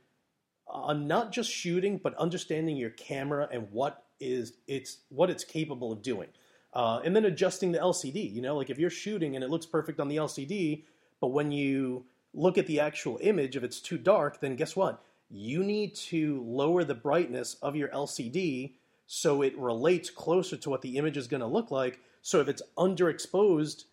on 0.68 1.08
not 1.08 1.32
just 1.32 1.52
shooting, 1.52 1.98
but 1.98 2.14
understanding 2.16 2.78
your 2.78 2.90
camera 2.92 3.48
and 3.52 3.68
what 3.72 4.06
is 4.20 4.54
it's 4.68 5.00
what 5.10 5.30
it's 5.30 5.44
capable 5.44 5.92
of 5.92 6.02
doing. 6.02 6.30
Uh, 6.74 7.02
and 7.04 7.16
then 7.16 7.26
adjusting 7.26 7.72
the 7.72 7.80
LCD. 7.80 8.34
You 8.34 8.42
know, 8.42 8.56
like 8.56 8.70
if 8.70 8.80
you're 8.80 8.90
shooting 8.90 9.36
and 9.36 9.44
it 9.44 9.50
looks 9.50 9.66
perfect 9.66 10.00
on 10.00 10.08
the 10.08 10.18
LCD, 10.18 10.84
but 11.20 11.28
when 11.28 11.52
you 11.52 12.06
look 12.34 12.58
at 12.58 12.68
the 12.68 12.80
actual 12.80 13.18
image, 13.22 13.56
if 13.56 13.64
it's 13.64 13.82
too 13.82 13.98
dark, 13.98 14.40
then 14.40 14.56
guess 14.56 14.76
what? 14.76 15.04
You 15.29 15.63
need 15.63 15.96
to 15.96 16.43
lower 16.46 16.84
the 16.84 16.96
brightness 16.96 17.55
of 17.62 17.75
your 17.75 17.89
LCD 17.89 18.74
so 19.07 19.41
it 19.41 19.57
relates 19.57 20.10
closer 20.10 20.57
to 20.57 20.69
what 20.69 20.81
the 20.81 20.98
image 20.98 21.17
is 21.17 21.27
going 21.27 21.41
to 21.41 21.48
look 21.48 21.72
like. 21.72 22.00
So 22.22 22.41
if 22.41 22.48
it's 22.48 22.62
underexposed, 22.77 23.86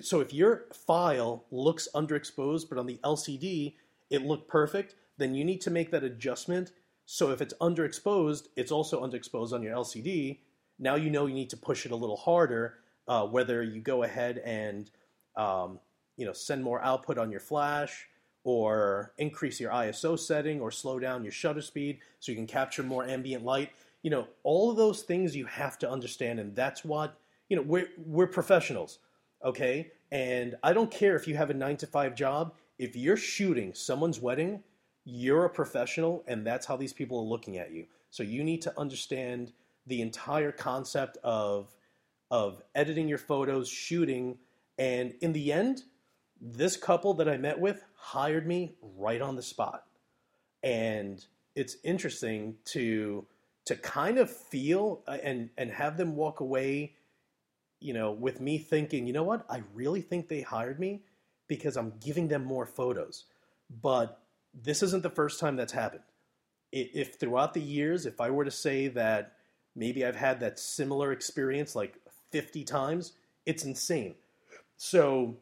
so 0.00 0.20
if 0.20 0.32
your 0.32 0.66
file 0.72 1.44
looks 1.50 1.88
underexposed, 1.94 2.68
but 2.68 2.78
on 2.78 2.86
the 2.86 2.98
LCD 3.04 3.74
it 4.10 4.22
looked 4.22 4.48
perfect, 4.48 4.94
then 5.18 5.34
you 5.34 5.44
need 5.44 5.60
to 5.62 5.70
make 5.70 5.90
that 5.90 6.04
adjustment. 6.04 6.72
So 7.06 7.30
if 7.30 7.40
it's 7.40 7.54
underexposed, 7.60 8.48
it's 8.56 8.72
also 8.72 9.06
underexposed 9.06 9.52
on 9.52 9.62
your 9.62 9.76
LCD. 9.76 10.40
Now 10.78 10.94
you 10.96 11.10
know 11.10 11.26
you 11.26 11.34
need 11.34 11.50
to 11.50 11.56
push 11.56 11.86
it 11.86 11.92
a 11.92 11.96
little 11.96 12.16
harder. 12.16 12.78
Uh, 13.06 13.26
whether 13.26 13.62
you 13.62 13.80
go 13.82 14.02
ahead 14.02 14.38
and 14.38 14.90
um, 15.36 15.78
you 16.16 16.24
know 16.24 16.32
send 16.32 16.64
more 16.64 16.82
output 16.82 17.18
on 17.18 17.30
your 17.30 17.40
flash, 17.40 18.06
or 18.44 19.12
increase 19.18 19.58
your 19.58 19.72
ISO 19.72 20.18
setting, 20.18 20.60
or 20.60 20.70
slow 20.70 20.98
down 20.98 21.24
your 21.24 21.32
shutter 21.32 21.62
speed 21.62 21.98
so 22.20 22.30
you 22.30 22.36
can 22.36 22.46
capture 22.46 22.82
more 22.82 23.04
ambient 23.04 23.44
light. 23.44 23.70
You 24.02 24.10
know 24.10 24.28
all 24.42 24.70
of 24.70 24.76
those 24.76 25.02
things 25.02 25.34
you 25.34 25.46
have 25.46 25.78
to 25.80 25.90
understand, 25.90 26.38
and 26.38 26.54
that's 26.54 26.84
what 26.84 27.18
you 27.48 27.56
know 27.56 27.62
we're 27.62 27.88
we're 28.06 28.26
professionals, 28.26 28.98
okay? 29.44 29.90
And 30.12 30.54
I 30.62 30.72
don't 30.72 30.90
care 30.90 31.16
if 31.16 31.26
you 31.26 31.36
have 31.36 31.50
a 31.50 31.54
nine 31.54 31.76
to 31.78 31.86
five 31.86 32.14
job. 32.14 32.54
If 32.78 32.94
you're 32.94 33.16
shooting 33.16 33.72
someone's 33.74 34.20
wedding, 34.20 34.62
you're 35.04 35.44
a 35.44 35.50
professional, 35.50 36.22
and 36.26 36.46
that's 36.46 36.66
how 36.66 36.76
these 36.76 36.92
people 36.92 37.18
are 37.18 37.24
looking 37.24 37.56
at 37.56 37.72
you. 37.72 37.86
So 38.10 38.22
you 38.22 38.44
need 38.44 38.62
to 38.62 38.78
understand 38.78 39.52
the 39.86 40.02
entire 40.02 40.52
concept 40.52 41.18
of 41.24 41.74
of 42.30 42.62
editing 42.74 43.08
your 43.08 43.18
photos, 43.18 43.68
shooting, 43.68 44.38
and 44.78 45.14
in 45.20 45.32
the 45.32 45.52
end, 45.52 45.82
this 46.40 46.76
couple 46.76 47.14
that 47.14 47.28
I 47.28 47.36
met 47.36 47.58
with 47.58 47.84
hired 48.04 48.46
me 48.46 48.76
right 48.96 49.20
on 49.20 49.36
the 49.36 49.42
spot. 49.42 49.84
And 50.62 51.24
it's 51.54 51.76
interesting 51.84 52.56
to 52.66 53.26
to 53.66 53.76
kind 53.76 54.18
of 54.18 54.30
feel 54.30 55.02
uh, 55.06 55.18
and 55.22 55.50
and 55.56 55.70
have 55.70 55.96
them 55.96 56.16
walk 56.16 56.40
away 56.40 56.94
you 57.84 57.92
know, 57.92 58.12
with 58.12 58.40
me 58.40 58.56
thinking, 58.56 59.06
you 59.06 59.12
know 59.12 59.22
what, 59.22 59.44
I 59.50 59.62
really 59.74 60.00
think 60.00 60.28
they 60.28 60.40
hired 60.40 60.80
me 60.80 61.02
because 61.48 61.76
I'm 61.76 61.92
giving 62.02 62.28
them 62.28 62.42
more 62.42 62.64
photos. 62.64 63.24
But 63.82 64.22
this 64.54 64.82
isn't 64.82 65.02
the 65.02 65.10
first 65.10 65.38
time 65.38 65.56
that's 65.56 65.74
happened. 65.74 66.02
If 66.72 67.20
throughout 67.20 67.52
the 67.52 67.60
years, 67.60 68.06
if 68.06 68.22
I 68.22 68.30
were 68.30 68.46
to 68.46 68.50
say 68.50 68.88
that 68.88 69.34
maybe 69.76 70.02
I've 70.02 70.16
had 70.16 70.40
that 70.40 70.58
similar 70.58 71.12
experience 71.12 71.76
like 71.76 71.96
50 72.32 72.64
times, 72.64 73.12
it's 73.44 73.66
insane. 73.66 74.14
So 74.78 75.36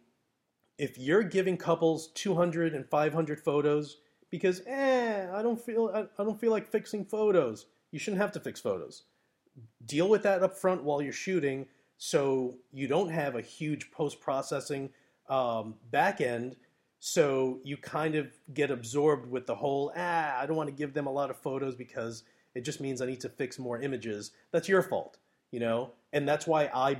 if 0.79 0.99
you're 0.99 1.23
giving 1.23 1.57
couples 1.57 2.09
200 2.15 2.75
and 2.75 2.89
500 2.89 3.41
photos 3.41 3.99
because 4.31 4.63
eh, 4.67 5.27
I 5.33 5.43
don't 5.43 5.61
feel 5.61 5.91
I, 5.95 6.21
I 6.21 6.25
don't 6.25 6.41
feel 6.41 6.51
like 6.51 6.67
fixing 6.67 7.05
photos, 7.05 7.67
you 7.91 7.99
shouldn't 7.99 8.23
have 8.23 8.33
to 8.33 8.41
fix 8.41 8.61
photos. 8.61 9.05
Deal 9.85 10.09
with 10.09 10.23
that 10.23 10.43
up 10.43 10.57
front 10.57 10.83
while 10.83 11.03
you're 11.03 11.13
shooting 11.13 11.67
so 12.05 12.57
you 12.73 12.89
don't 12.89 13.11
have 13.11 13.37
a 13.37 13.41
huge 13.41 13.93
post 13.93 14.21
processing 14.21 14.91
um, 15.29 15.77
back 15.93 16.21
end. 16.21 16.57
So 16.99 17.61
you 17.63 17.77
kind 17.77 18.17
of 18.17 18.33
get 18.53 18.73
absorbed 18.73 19.31
with 19.31 19.47
the 19.47 19.55
whole, 19.55 19.93
ah, 19.97 20.41
I 20.41 20.47
don't 20.47 20.57
want 20.57 20.69
to 20.69 20.75
give 20.75 20.95
them 20.95 21.07
a 21.07 21.13
lot 21.13 21.31
of 21.31 21.37
photos 21.37 21.77
because 21.77 22.25
it 22.57 22.65
just 22.65 22.81
means 22.81 23.01
I 23.01 23.07
need 23.07 23.21
to 23.21 23.29
fix 23.29 23.57
more 23.57 23.81
images. 23.81 24.33
That's 24.51 24.69
your 24.69 24.83
fault, 24.83 25.19
you 25.53 25.61
know? 25.61 25.93
And 26.13 26.29
that's 26.29 26.45
why 26.45 26.71
I, 26.75 26.99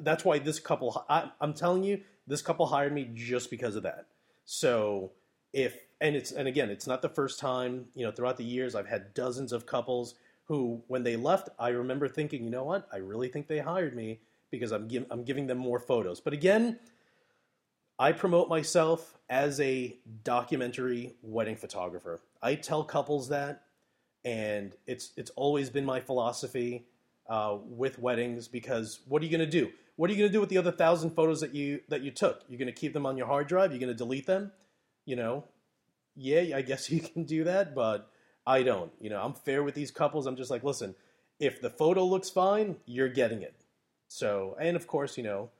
that's 0.00 0.22
why 0.22 0.38
this 0.38 0.60
couple, 0.60 1.02
I, 1.08 1.30
I'm 1.40 1.54
telling 1.54 1.82
you, 1.82 2.02
this 2.30 2.42
couple 2.42 2.66
hired 2.66 2.92
me 2.92 3.10
just 3.14 3.50
because 3.50 3.76
of 3.76 3.82
that. 3.82 4.06
So 4.44 5.12
if, 5.52 5.76
and 6.00 6.16
it's, 6.16 6.32
and 6.32 6.48
again, 6.48 6.70
it's 6.70 6.86
not 6.86 7.02
the 7.02 7.08
first 7.08 7.38
time, 7.38 7.86
you 7.94 8.04
know, 8.04 8.12
throughout 8.12 8.36
the 8.36 8.44
years, 8.44 8.74
I've 8.74 8.88
had 8.88 9.14
dozens 9.14 9.52
of 9.52 9.66
couples 9.66 10.14
who, 10.44 10.82
when 10.88 11.02
they 11.02 11.16
left, 11.16 11.48
I 11.58 11.68
remember 11.68 12.08
thinking, 12.08 12.44
you 12.44 12.50
know 12.50 12.64
what? 12.64 12.88
I 12.92 12.96
really 12.96 13.28
think 13.28 13.46
they 13.46 13.58
hired 13.58 13.94
me 13.94 14.20
because 14.50 14.72
I'm, 14.72 14.88
give, 14.88 15.06
I'm 15.10 15.24
giving 15.24 15.46
them 15.46 15.58
more 15.58 15.78
photos. 15.78 16.20
But 16.20 16.32
again, 16.32 16.78
I 17.98 18.12
promote 18.12 18.48
myself 18.48 19.18
as 19.28 19.60
a 19.60 19.98
documentary 20.24 21.14
wedding 21.22 21.54
photographer. 21.56 22.20
I 22.42 22.54
tell 22.54 22.82
couples 22.82 23.28
that, 23.28 23.64
and 24.24 24.74
it's 24.86 25.12
it's 25.18 25.30
always 25.36 25.68
been 25.68 25.84
my 25.84 26.00
philosophy 26.00 26.86
uh, 27.30 27.56
with 27.64 27.98
weddings 27.98 28.48
because 28.48 29.00
what 29.08 29.22
are 29.22 29.24
you 29.24 29.30
going 29.30 29.48
to 29.48 29.58
do? 29.58 29.70
What 29.96 30.10
are 30.10 30.12
you 30.12 30.18
going 30.18 30.30
to 30.30 30.32
do 30.32 30.40
with 30.40 30.50
the 30.50 30.58
other 30.58 30.72
thousand 30.72 31.10
photos 31.10 31.40
that 31.40 31.54
you 31.54 31.80
that 31.88 32.02
you 32.02 32.10
took? 32.10 32.42
You're 32.48 32.58
going 32.58 32.66
to 32.66 32.78
keep 32.78 32.92
them 32.92 33.06
on 33.06 33.16
your 33.16 33.26
hard 33.26 33.46
drive? 33.46 33.70
You're 33.70 33.80
going 33.80 33.92
to 33.92 33.96
delete 33.96 34.26
them? 34.26 34.50
You 35.06 35.16
know, 35.16 35.44
yeah, 36.16 36.56
I 36.56 36.62
guess 36.62 36.90
you 36.90 37.00
can 37.00 37.24
do 37.24 37.44
that, 37.44 37.74
but 37.74 38.10
I 38.46 38.62
don't. 38.62 38.92
You 39.00 39.10
know, 39.10 39.22
I'm 39.22 39.34
fair 39.34 39.62
with 39.62 39.74
these 39.74 39.90
couples. 39.90 40.26
I'm 40.26 40.36
just 40.36 40.50
like, 40.50 40.64
listen, 40.64 40.94
if 41.38 41.62
the 41.62 41.70
photo 41.70 42.04
looks 42.04 42.28
fine, 42.28 42.76
you're 42.84 43.08
getting 43.08 43.42
it. 43.42 43.54
So, 44.08 44.56
and 44.60 44.76
of 44.76 44.86
course, 44.86 45.16
you 45.16 45.22
know, 45.22 45.50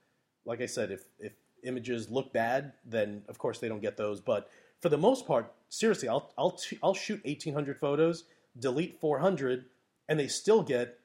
like 0.44 0.60
I 0.60 0.66
said, 0.66 0.90
if 0.90 1.04
if 1.18 1.32
images 1.62 2.10
look 2.10 2.32
bad, 2.32 2.72
then 2.84 3.22
of 3.28 3.38
course 3.38 3.58
they 3.58 3.68
don't 3.68 3.82
get 3.82 3.96
those. 3.96 4.20
But 4.20 4.50
for 4.80 4.88
the 4.88 4.98
most 4.98 5.26
part, 5.26 5.52
seriously, 5.68 6.08
I'll 6.08 6.32
I'll 6.36 6.58
I'll 6.82 6.94
shoot 6.94 7.24
1800 7.24 7.78
photos, 7.78 8.24
delete 8.58 9.00
400, 9.00 9.66
and 10.08 10.18
they 10.18 10.26
still 10.26 10.62
get 10.62 10.99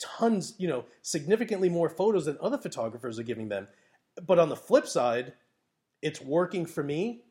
tons, 0.00 0.54
you 0.58 0.68
know, 0.68 0.84
significantly 1.02 1.68
more 1.68 1.88
photos 1.88 2.26
than 2.26 2.38
other 2.40 2.58
photographers 2.58 3.18
are 3.18 3.24
giving 3.24 3.48
them. 3.48 3.68
but 4.26 4.38
on 4.38 4.50
the 4.50 4.56
flip 4.56 4.86
side, 4.86 5.32
it's 6.02 6.20
working 6.20 6.66
for 6.66 6.82
me, 6.82 7.22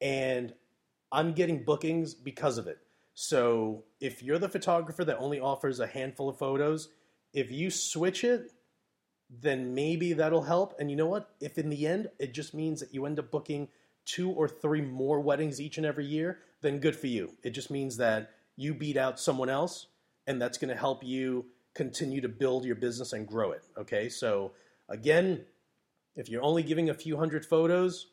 and 0.00 0.54
I'm 1.10 1.32
getting 1.32 1.64
bookings 1.64 2.14
because 2.14 2.58
of 2.58 2.66
it. 2.66 2.78
So 3.14 3.84
if 4.00 4.22
you're 4.22 4.38
the 4.38 4.48
photographer 4.48 5.04
that 5.04 5.18
only 5.18 5.40
offers 5.40 5.80
a 5.80 5.86
handful 5.86 6.28
of 6.28 6.38
photos, 6.38 6.88
if 7.32 7.50
you 7.50 7.70
switch 7.70 8.24
it, 8.24 8.52
then 9.28 9.74
maybe 9.74 10.12
that'll 10.12 10.42
help. 10.42 10.74
And 10.78 10.90
you 10.90 10.96
know 10.96 11.06
what? 11.06 11.30
If 11.40 11.58
in 11.58 11.68
the 11.70 11.86
end 11.86 12.08
it 12.18 12.34
just 12.34 12.54
means 12.54 12.80
that 12.80 12.94
you 12.94 13.06
end 13.06 13.18
up 13.18 13.30
booking 13.30 13.68
two 14.04 14.30
or 14.30 14.48
three 14.48 14.80
more 14.80 15.20
weddings 15.20 15.60
each 15.60 15.76
and 15.76 15.86
every 15.86 16.06
year, 16.06 16.38
then 16.62 16.78
good 16.78 16.96
for 16.96 17.06
you. 17.06 17.36
It 17.42 17.50
just 17.50 17.70
means 17.70 17.96
that 17.98 18.30
you 18.56 18.74
beat 18.74 18.96
out 18.96 19.20
someone 19.20 19.48
else, 19.48 19.86
and 20.26 20.40
that's 20.40 20.58
going 20.58 20.74
to 20.74 20.80
help 20.80 21.04
you 21.04 21.46
continue 21.80 22.20
to 22.20 22.28
build 22.28 22.66
your 22.66 22.74
business 22.74 23.14
and 23.14 23.26
grow 23.26 23.52
it. 23.52 23.64
Okay, 23.78 24.10
so 24.10 24.52
again, 24.90 25.46
if 26.14 26.28
you're 26.28 26.42
only 26.42 26.62
giving 26.62 26.90
a 26.90 26.94
few 26.94 27.16
hundred 27.16 27.46
photos, 27.46 28.08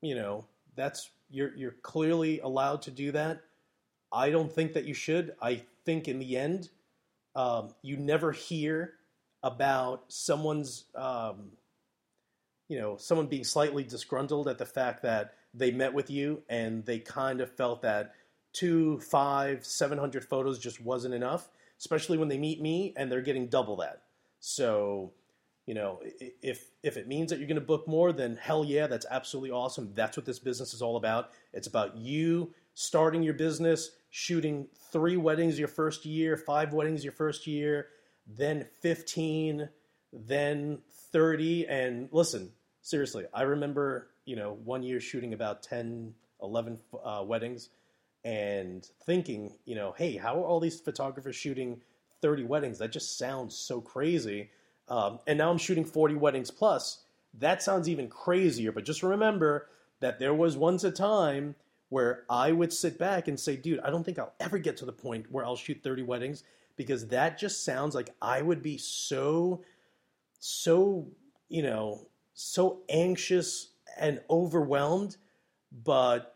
you 0.00 0.14
know 0.14 0.46
that's 0.74 1.10
you're 1.28 1.54
you're 1.54 1.76
clearly 1.82 2.40
allowed 2.40 2.80
to 2.80 2.90
do 2.90 3.12
that. 3.12 3.42
I 4.10 4.30
don't 4.30 4.50
think 4.50 4.72
that 4.72 4.86
you 4.86 4.94
should. 4.94 5.34
I 5.42 5.64
think 5.84 6.08
in 6.08 6.18
the 6.18 6.38
end, 6.38 6.70
um, 7.36 7.74
you 7.82 7.98
never 7.98 8.32
hear 8.32 8.94
about 9.42 10.04
someone's 10.08 10.84
um, 10.94 11.50
you 12.68 12.78
know 12.78 12.96
someone 12.96 13.26
being 13.26 13.44
slightly 13.44 13.84
disgruntled 13.84 14.48
at 14.48 14.56
the 14.56 14.64
fact 14.64 15.02
that 15.02 15.34
they 15.52 15.70
met 15.70 15.92
with 15.92 16.08
you 16.08 16.42
and 16.48 16.86
they 16.86 17.00
kind 17.00 17.42
of 17.42 17.54
felt 17.54 17.82
that 17.82 18.14
two, 18.54 18.98
five, 19.00 19.66
seven 19.66 19.98
hundred 19.98 20.24
photos 20.24 20.58
just 20.58 20.80
wasn't 20.80 21.12
enough, 21.12 21.50
especially 21.84 22.16
when 22.16 22.28
they 22.28 22.38
meet 22.38 22.62
me 22.62 22.94
and 22.96 23.12
they're 23.12 23.20
getting 23.20 23.46
double 23.46 23.76
that. 23.76 24.00
So, 24.40 25.12
you 25.66 25.74
know, 25.74 26.00
if 26.42 26.70
if 26.82 26.96
it 26.96 27.06
means 27.06 27.28
that 27.28 27.38
you're 27.38 27.48
going 27.48 27.60
to 27.60 27.66
book 27.66 27.86
more, 27.86 28.10
then 28.10 28.36
hell 28.40 28.64
yeah, 28.64 28.86
that's 28.86 29.04
absolutely 29.10 29.50
awesome. 29.50 29.92
That's 29.94 30.16
what 30.16 30.24
this 30.24 30.38
business 30.38 30.72
is 30.72 30.80
all 30.80 30.96
about. 30.96 31.30
It's 31.52 31.66
about 31.66 31.94
you 31.96 32.54
starting 32.72 33.22
your 33.22 33.34
business, 33.34 33.90
shooting 34.08 34.66
three 34.92 35.18
weddings 35.18 35.58
your 35.58 35.68
first 35.68 36.06
year, 36.06 36.38
five 36.38 36.72
weddings 36.72 37.04
your 37.04 37.12
first 37.12 37.46
year, 37.46 37.88
then 38.26 38.66
15, 38.80 39.68
then 40.12 40.78
30. 41.12 41.66
And 41.68 42.08
listen, 42.12 42.50
seriously, 42.80 43.26
I 43.32 43.42
remember, 43.42 44.08
you 44.24 44.36
know, 44.36 44.58
one 44.64 44.82
year 44.82 45.00
shooting 45.00 45.34
about 45.34 45.62
10, 45.62 46.14
11 46.42 46.78
uh, 47.04 47.22
weddings 47.26 47.68
and 48.24 48.88
thinking, 49.04 49.52
you 49.64 49.74
know, 49.74 49.94
hey, 49.96 50.16
how 50.16 50.40
are 50.40 50.46
all 50.46 50.60
these 50.60 50.80
photographers 50.80 51.36
shooting 51.36 51.80
30 52.22 52.44
weddings? 52.44 52.78
That 52.78 52.92
just 52.92 53.18
sounds 53.18 53.56
so 53.56 53.80
crazy. 53.80 54.50
Um, 54.88 55.18
and 55.26 55.38
now 55.38 55.50
I'm 55.50 55.58
shooting 55.58 55.84
40 55.84 56.14
weddings 56.14 56.50
plus. 56.50 57.04
That 57.38 57.62
sounds 57.62 57.88
even 57.88 58.08
crazier. 58.08 58.72
But 58.72 58.84
just 58.84 59.02
remember 59.02 59.68
that 60.00 60.18
there 60.18 60.34
was 60.34 60.56
once 60.56 60.84
a 60.84 60.90
time 60.90 61.54
where 61.90 62.24
I 62.30 62.52
would 62.52 62.72
sit 62.72 62.98
back 62.98 63.28
and 63.28 63.38
say, 63.38 63.56
dude, 63.56 63.80
I 63.80 63.90
don't 63.90 64.04
think 64.04 64.18
I'll 64.18 64.34
ever 64.40 64.58
get 64.58 64.76
to 64.78 64.84
the 64.84 64.92
point 64.92 65.30
where 65.30 65.44
I'll 65.44 65.56
shoot 65.56 65.80
30 65.82 66.02
weddings 66.02 66.44
because 66.76 67.06
that 67.08 67.38
just 67.38 67.64
sounds 67.64 67.94
like 67.94 68.10
I 68.20 68.42
would 68.42 68.62
be 68.62 68.78
so, 68.78 69.62
so, 70.40 71.06
you 71.48 71.62
know, 71.62 72.08
so 72.32 72.80
anxious 72.88 73.68
and 73.98 74.20
overwhelmed. 74.28 75.16
But 75.84 76.33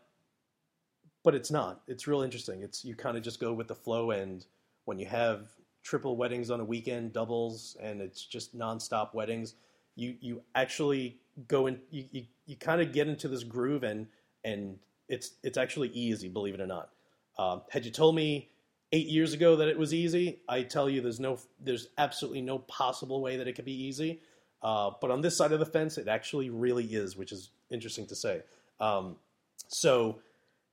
but 1.29 1.35
it's 1.35 1.51
not. 1.51 1.81
It's 1.87 2.07
real 2.07 2.23
interesting. 2.23 2.63
It's 2.63 2.83
you 2.83 2.95
kind 2.95 3.15
of 3.15 3.21
just 3.21 3.39
go 3.39 3.53
with 3.53 3.67
the 3.67 3.75
flow, 3.75 4.09
and 4.09 4.43
when 4.85 4.97
you 4.97 5.05
have 5.05 5.51
triple 5.83 6.17
weddings 6.17 6.49
on 6.49 6.59
a 6.59 6.63
weekend, 6.63 7.13
doubles, 7.13 7.77
and 7.79 8.01
it's 8.01 8.25
just 8.25 8.57
nonstop 8.57 9.13
weddings, 9.13 9.53
you 9.95 10.15
you 10.21 10.41
actually 10.55 11.19
go 11.47 11.67
in. 11.67 11.81
You 11.91 12.05
you, 12.11 12.23
you 12.47 12.55
kind 12.55 12.81
of 12.81 12.93
get 12.93 13.07
into 13.07 13.27
this 13.27 13.43
groove, 13.43 13.83
and 13.83 14.07
and 14.43 14.79
it's 15.07 15.33
it's 15.43 15.55
actually 15.55 15.89
easy, 15.89 16.29
believe 16.29 16.55
it 16.55 16.61
or 16.61 16.65
not. 16.65 16.89
Um, 17.37 17.61
had 17.69 17.85
you 17.85 17.91
told 17.91 18.15
me 18.15 18.49
eight 18.91 19.05
years 19.05 19.33
ago 19.33 19.57
that 19.57 19.67
it 19.67 19.77
was 19.77 19.93
easy, 19.93 20.39
I 20.49 20.63
tell 20.63 20.89
you 20.89 20.99
there's 20.99 21.19
no 21.19 21.37
there's 21.63 21.89
absolutely 21.99 22.41
no 22.41 22.57
possible 22.57 23.21
way 23.21 23.37
that 23.37 23.47
it 23.47 23.53
could 23.53 23.65
be 23.65 23.83
easy. 23.83 24.21
Uh, 24.63 24.89
but 24.99 25.11
on 25.11 25.21
this 25.21 25.37
side 25.37 25.51
of 25.51 25.59
the 25.59 25.65
fence, 25.67 25.99
it 25.99 26.07
actually 26.07 26.49
really 26.49 26.85
is, 26.85 27.15
which 27.15 27.31
is 27.31 27.51
interesting 27.69 28.07
to 28.07 28.15
say. 28.15 28.41
Um, 28.79 29.17
so 29.67 30.21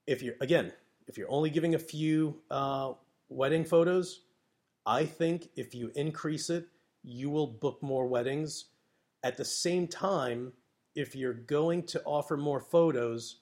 if 0.07 0.23
you're 0.23 0.37
again, 0.40 0.73
if 1.07 1.19
you're 1.19 1.31
only 1.31 1.51
giving 1.51 1.75
a 1.75 1.79
few 1.79 2.37
uh, 2.51 2.92
wedding 3.29 3.64
photos, 3.64 4.23
I 4.85 5.05
think 5.05 5.49
if 5.57 5.75
you 5.75 5.90
increase 5.95 6.51
it, 6.51 6.66
you 7.03 7.31
will 7.31 7.47
book 7.47 7.83
more 7.83 8.07
weddings. 8.07 8.66
At 9.23 9.37
the 9.37 9.45
same 9.45 9.88
time, 9.88 10.53
if 10.95 11.14
you're 11.14 11.35
going 11.35 11.83
to 11.85 12.03
offer 12.05 12.37
more 12.37 12.61
photos, 12.61 13.40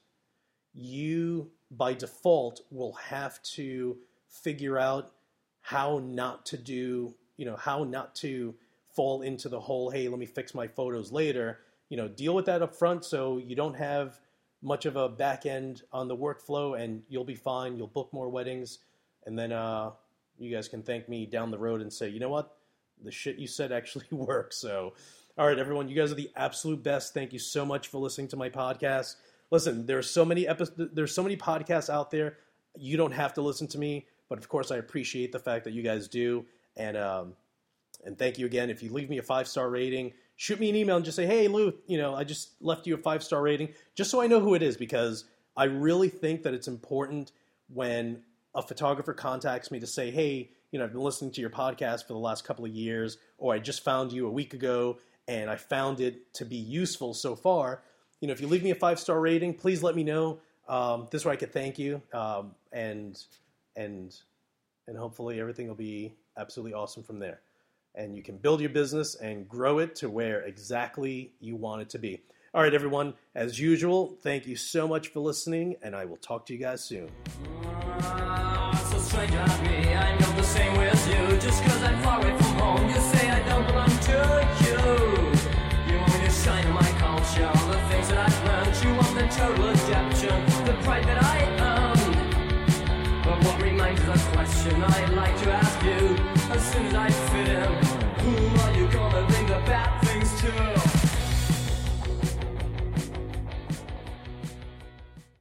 you 0.72 1.50
by 1.70 1.94
default 1.94 2.60
will 2.70 2.94
have 2.94 3.42
to 3.42 3.98
figure 4.28 4.78
out 4.78 5.12
how 5.60 6.00
not 6.04 6.46
to 6.46 6.56
do, 6.56 7.14
you 7.36 7.44
know, 7.44 7.56
how 7.56 7.84
not 7.84 8.14
to 8.16 8.54
fall 8.94 9.22
into 9.22 9.48
the 9.48 9.60
whole, 9.60 9.90
hey, 9.90 10.08
let 10.08 10.18
me 10.18 10.26
fix 10.26 10.54
my 10.54 10.66
photos 10.66 11.10
later. 11.10 11.60
You 11.88 11.96
know, 11.96 12.08
deal 12.08 12.34
with 12.34 12.46
that 12.46 12.62
up 12.62 12.74
front 12.74 13.04
so 13.04 13.38
you 13.38 13.56
don't 13.56 13.74
have 13.74 14.20
much 14.64 14.86
of 14.86 14.96
a 14.96 15.08
back 15.08 15.44
end 15.46 15.82
on 15.92 16.08
the 16.08 16.16
workflow, 16.16 16.80
and 16.80 17.02
you'll 17.08 17.24
be 17.24 17.34
fine. 17.34 17.76
You'll 17.76 17.86
book 17.86 18.12
more 18.12 18.28
weddings, 18.28 18.78
and 19.26 19.38
then 19.38 19.52
uh, 19.52 19.90
you 20.38 20.52
guys 20.52 20.68
can 20.68 20.82
thank 20.82 21.08
me 21.08 21.26
down 21.26 21.50
the 21.50 21.58
road 21.58 21.82
and 21.82 21.92
say, 21.92 22.08
you 22.08 22.18
know 22.18 22.30
what, 22.30 22.56
the 23.02 23.10
shit 23.10 23.36
you 23.36 23.46
said 23.46 23.70
actually 23.72 24.06
works. 24.10 24.56
So, 24.56 24.94
all 25.36 25.46
right, 25.46 25.58
everyone, 25.58 25.88
you 25.88 25.94
guys 25.94 26.10
are 26.10 26.16
the 26.16 26.30
absolute 26.34 26.82
best. 26.82 27.12
Thank 27.12 27.32
you 27.32 27.38
so 27.38 27.66
much 27.66 27.88
for 27.88 27.98
listening 27.98 28.28
to 28.28 28.36
my 28.36 28.48
podcast. 28.48 29.16
Listen, 29.50 29.84
there's 29.86 30.10
so 30.10 30.24
many 30.24 30.48
episodes, 30.48 30.90
there's 30.94 31.14
so 31.14 31.22
many 31.22 31.36
podcasts 31.36 31.90
out 31.90 32.10
there. 32.10 32.38
You 32.76 32.96
don't 32.96 33.12
have 33.12 33.34
to 33.34 33.42
listen 33.42 33.68
to 33.68 33.78
me, 33.78 34.06
but 34.28 34.38
of 34.38 34.48
course, 34.48 34.70
I 34.70 34.78
appreciate 34.78 35.30
the 35.30 35.38
fact 35.38 35.64
that 35.64 35.74
you 35.74 35.82
guys 35.82 36.08
do, 36.08 36.46
and 36.76 36.96
um, 36.96 37.34
and 38.04 38.18
thank 38.18 38.38
you 38.38 38.46
again. 38.46 38.70
If 38.70 38.82
you 38.82 38.90
leave 38.90 39.10
me 39.10 39.18
a 39.18 39.22
five 39.22 39.46
star 39.46 39.68
rating 39.68 40.12
shoot 40.36 40.58
me 40.58 40.68
an 40.68 40.76
email 40.76 40.96
and 40.96 41.04
just 41.04 41.16
say, 41.16 41.26
hey, 41.26 41.48
Lou, 41.48 41.74
you 41.86 41.98
know, 41.98 42.14
I 42.14 42.24
just 42.24 42.52
left 42.60 42.86
you 42.86 42.94
a 42.94 42.98
five 42.98 43.22
star 43.22 43.42
rating, 43.42 43.68
just 43.94 44.10
so 44.10 44.20
I 44.20 44.26
know 44.26 44.40
who 44.40 44.54
it 44.54 44.62
is, 44.62 44.76
because 44.76 45.24
I 45.56 45.64
really 45.64 46.08
think 46.08 46.42
that 46.42 46.54
it's 46.54 46.68
important 46.68 47.32
when 47.72 48.22
a 48.54 48.62
photographer 48.62 49.14
contacts 49.14 49.70
me 49.70 49.80
to 49.80 49.86
say, 49.86 50.10
hey, 50.10 50.50
you 50.70 50.78
know, 50.78 50.84
I've 50.84 50.92
been 50.92 51.02
listening 51.02 51.30
to 51.32 51.40
your 51.40 51.50
podcast 51.50 52.06
for 52.06 52.14
the 52.14 52.18
last 52.18 52.44
couple 52.44 52.64
of 52.64 52.72
years, 52.72 53.18
or 53.38 53.54
I 53.54 53.58
just 53.58 53.84
found 53.84 54.12
you 54.12 54.26
a 54.26 54.30
week 54.30 54.54
ago 54.54 54.98
and 55.28 55.48
I 55.48 55.56
found 55.56 56.00
it 56.00 56.32
to 56.34 56.44
be 56.44 56.56
useful 56.56 57.14
so 57.14 57.34
far. 57.34 57.82
You 58.20 58.28
know, 58.28 58.32
if 58.32 58.40
you 58.40 58.48
leave 58.48 58.62
me 58.62 58.70
a 58.70 58.74
five 58.74 58.98
star 58.98 59.20
rating, 59.20 59.54
please 59.54 59.82
let 59.82 59.94
me 59.94 60.02
know. 60.02 60.40
Um, 60.68 61.08
this 61.10 61.24
way 61.24 61.34
I 61.34 61.36
could 61.36 61.52
thank 61.52 61.78
you, 61.78 62.00
um, 62.12 62.52
and 62.72 63.22
and 63.76 64.16
and 64.88 64.96
hopefully 64.96 65.40
everything 65.40 65.68
will 65.68 65.74
be 65.74 66.14
absolutely 66.38 66.72
awesome 66.72 67.02
from 67.02 67.18
there 67.18 67.40
and 67.94 68.16
you 68.16 68.22
can 68.22 68.36
build 68.36 68.60
your 68.60 68.70
business 68.70 69.14
and 69.16 69.48
grow 69.48 69.78
it 69.78 69.94
to 69.96 70.10
where 70.10 70.42
exactly 70.42 71.32
you 71.40 71.56
want 71.56 71.82
it 71.82 71.90
to 71.90 71.98
be. 71.98 72.22
All 72.54 72.62
right, 72.62 72.72
everyone, 72.72 73.14
as 73.34 73.58
usual, 73.58 74.16
thank 74.22 74.46
you 74.46 74.54
so 74.54 74.86
much 74.86 75.08
for 75.08 75.20
listening, 75.20 75.76
and 75.82 75.96
I 75.96 76.04
will 76.04 76.18
talk 76.18 76.46
to 76.46 76.52
you 76.52 76.60
guys 76.60 76.84
soon. 76.84 77.08
So 78.00 78.98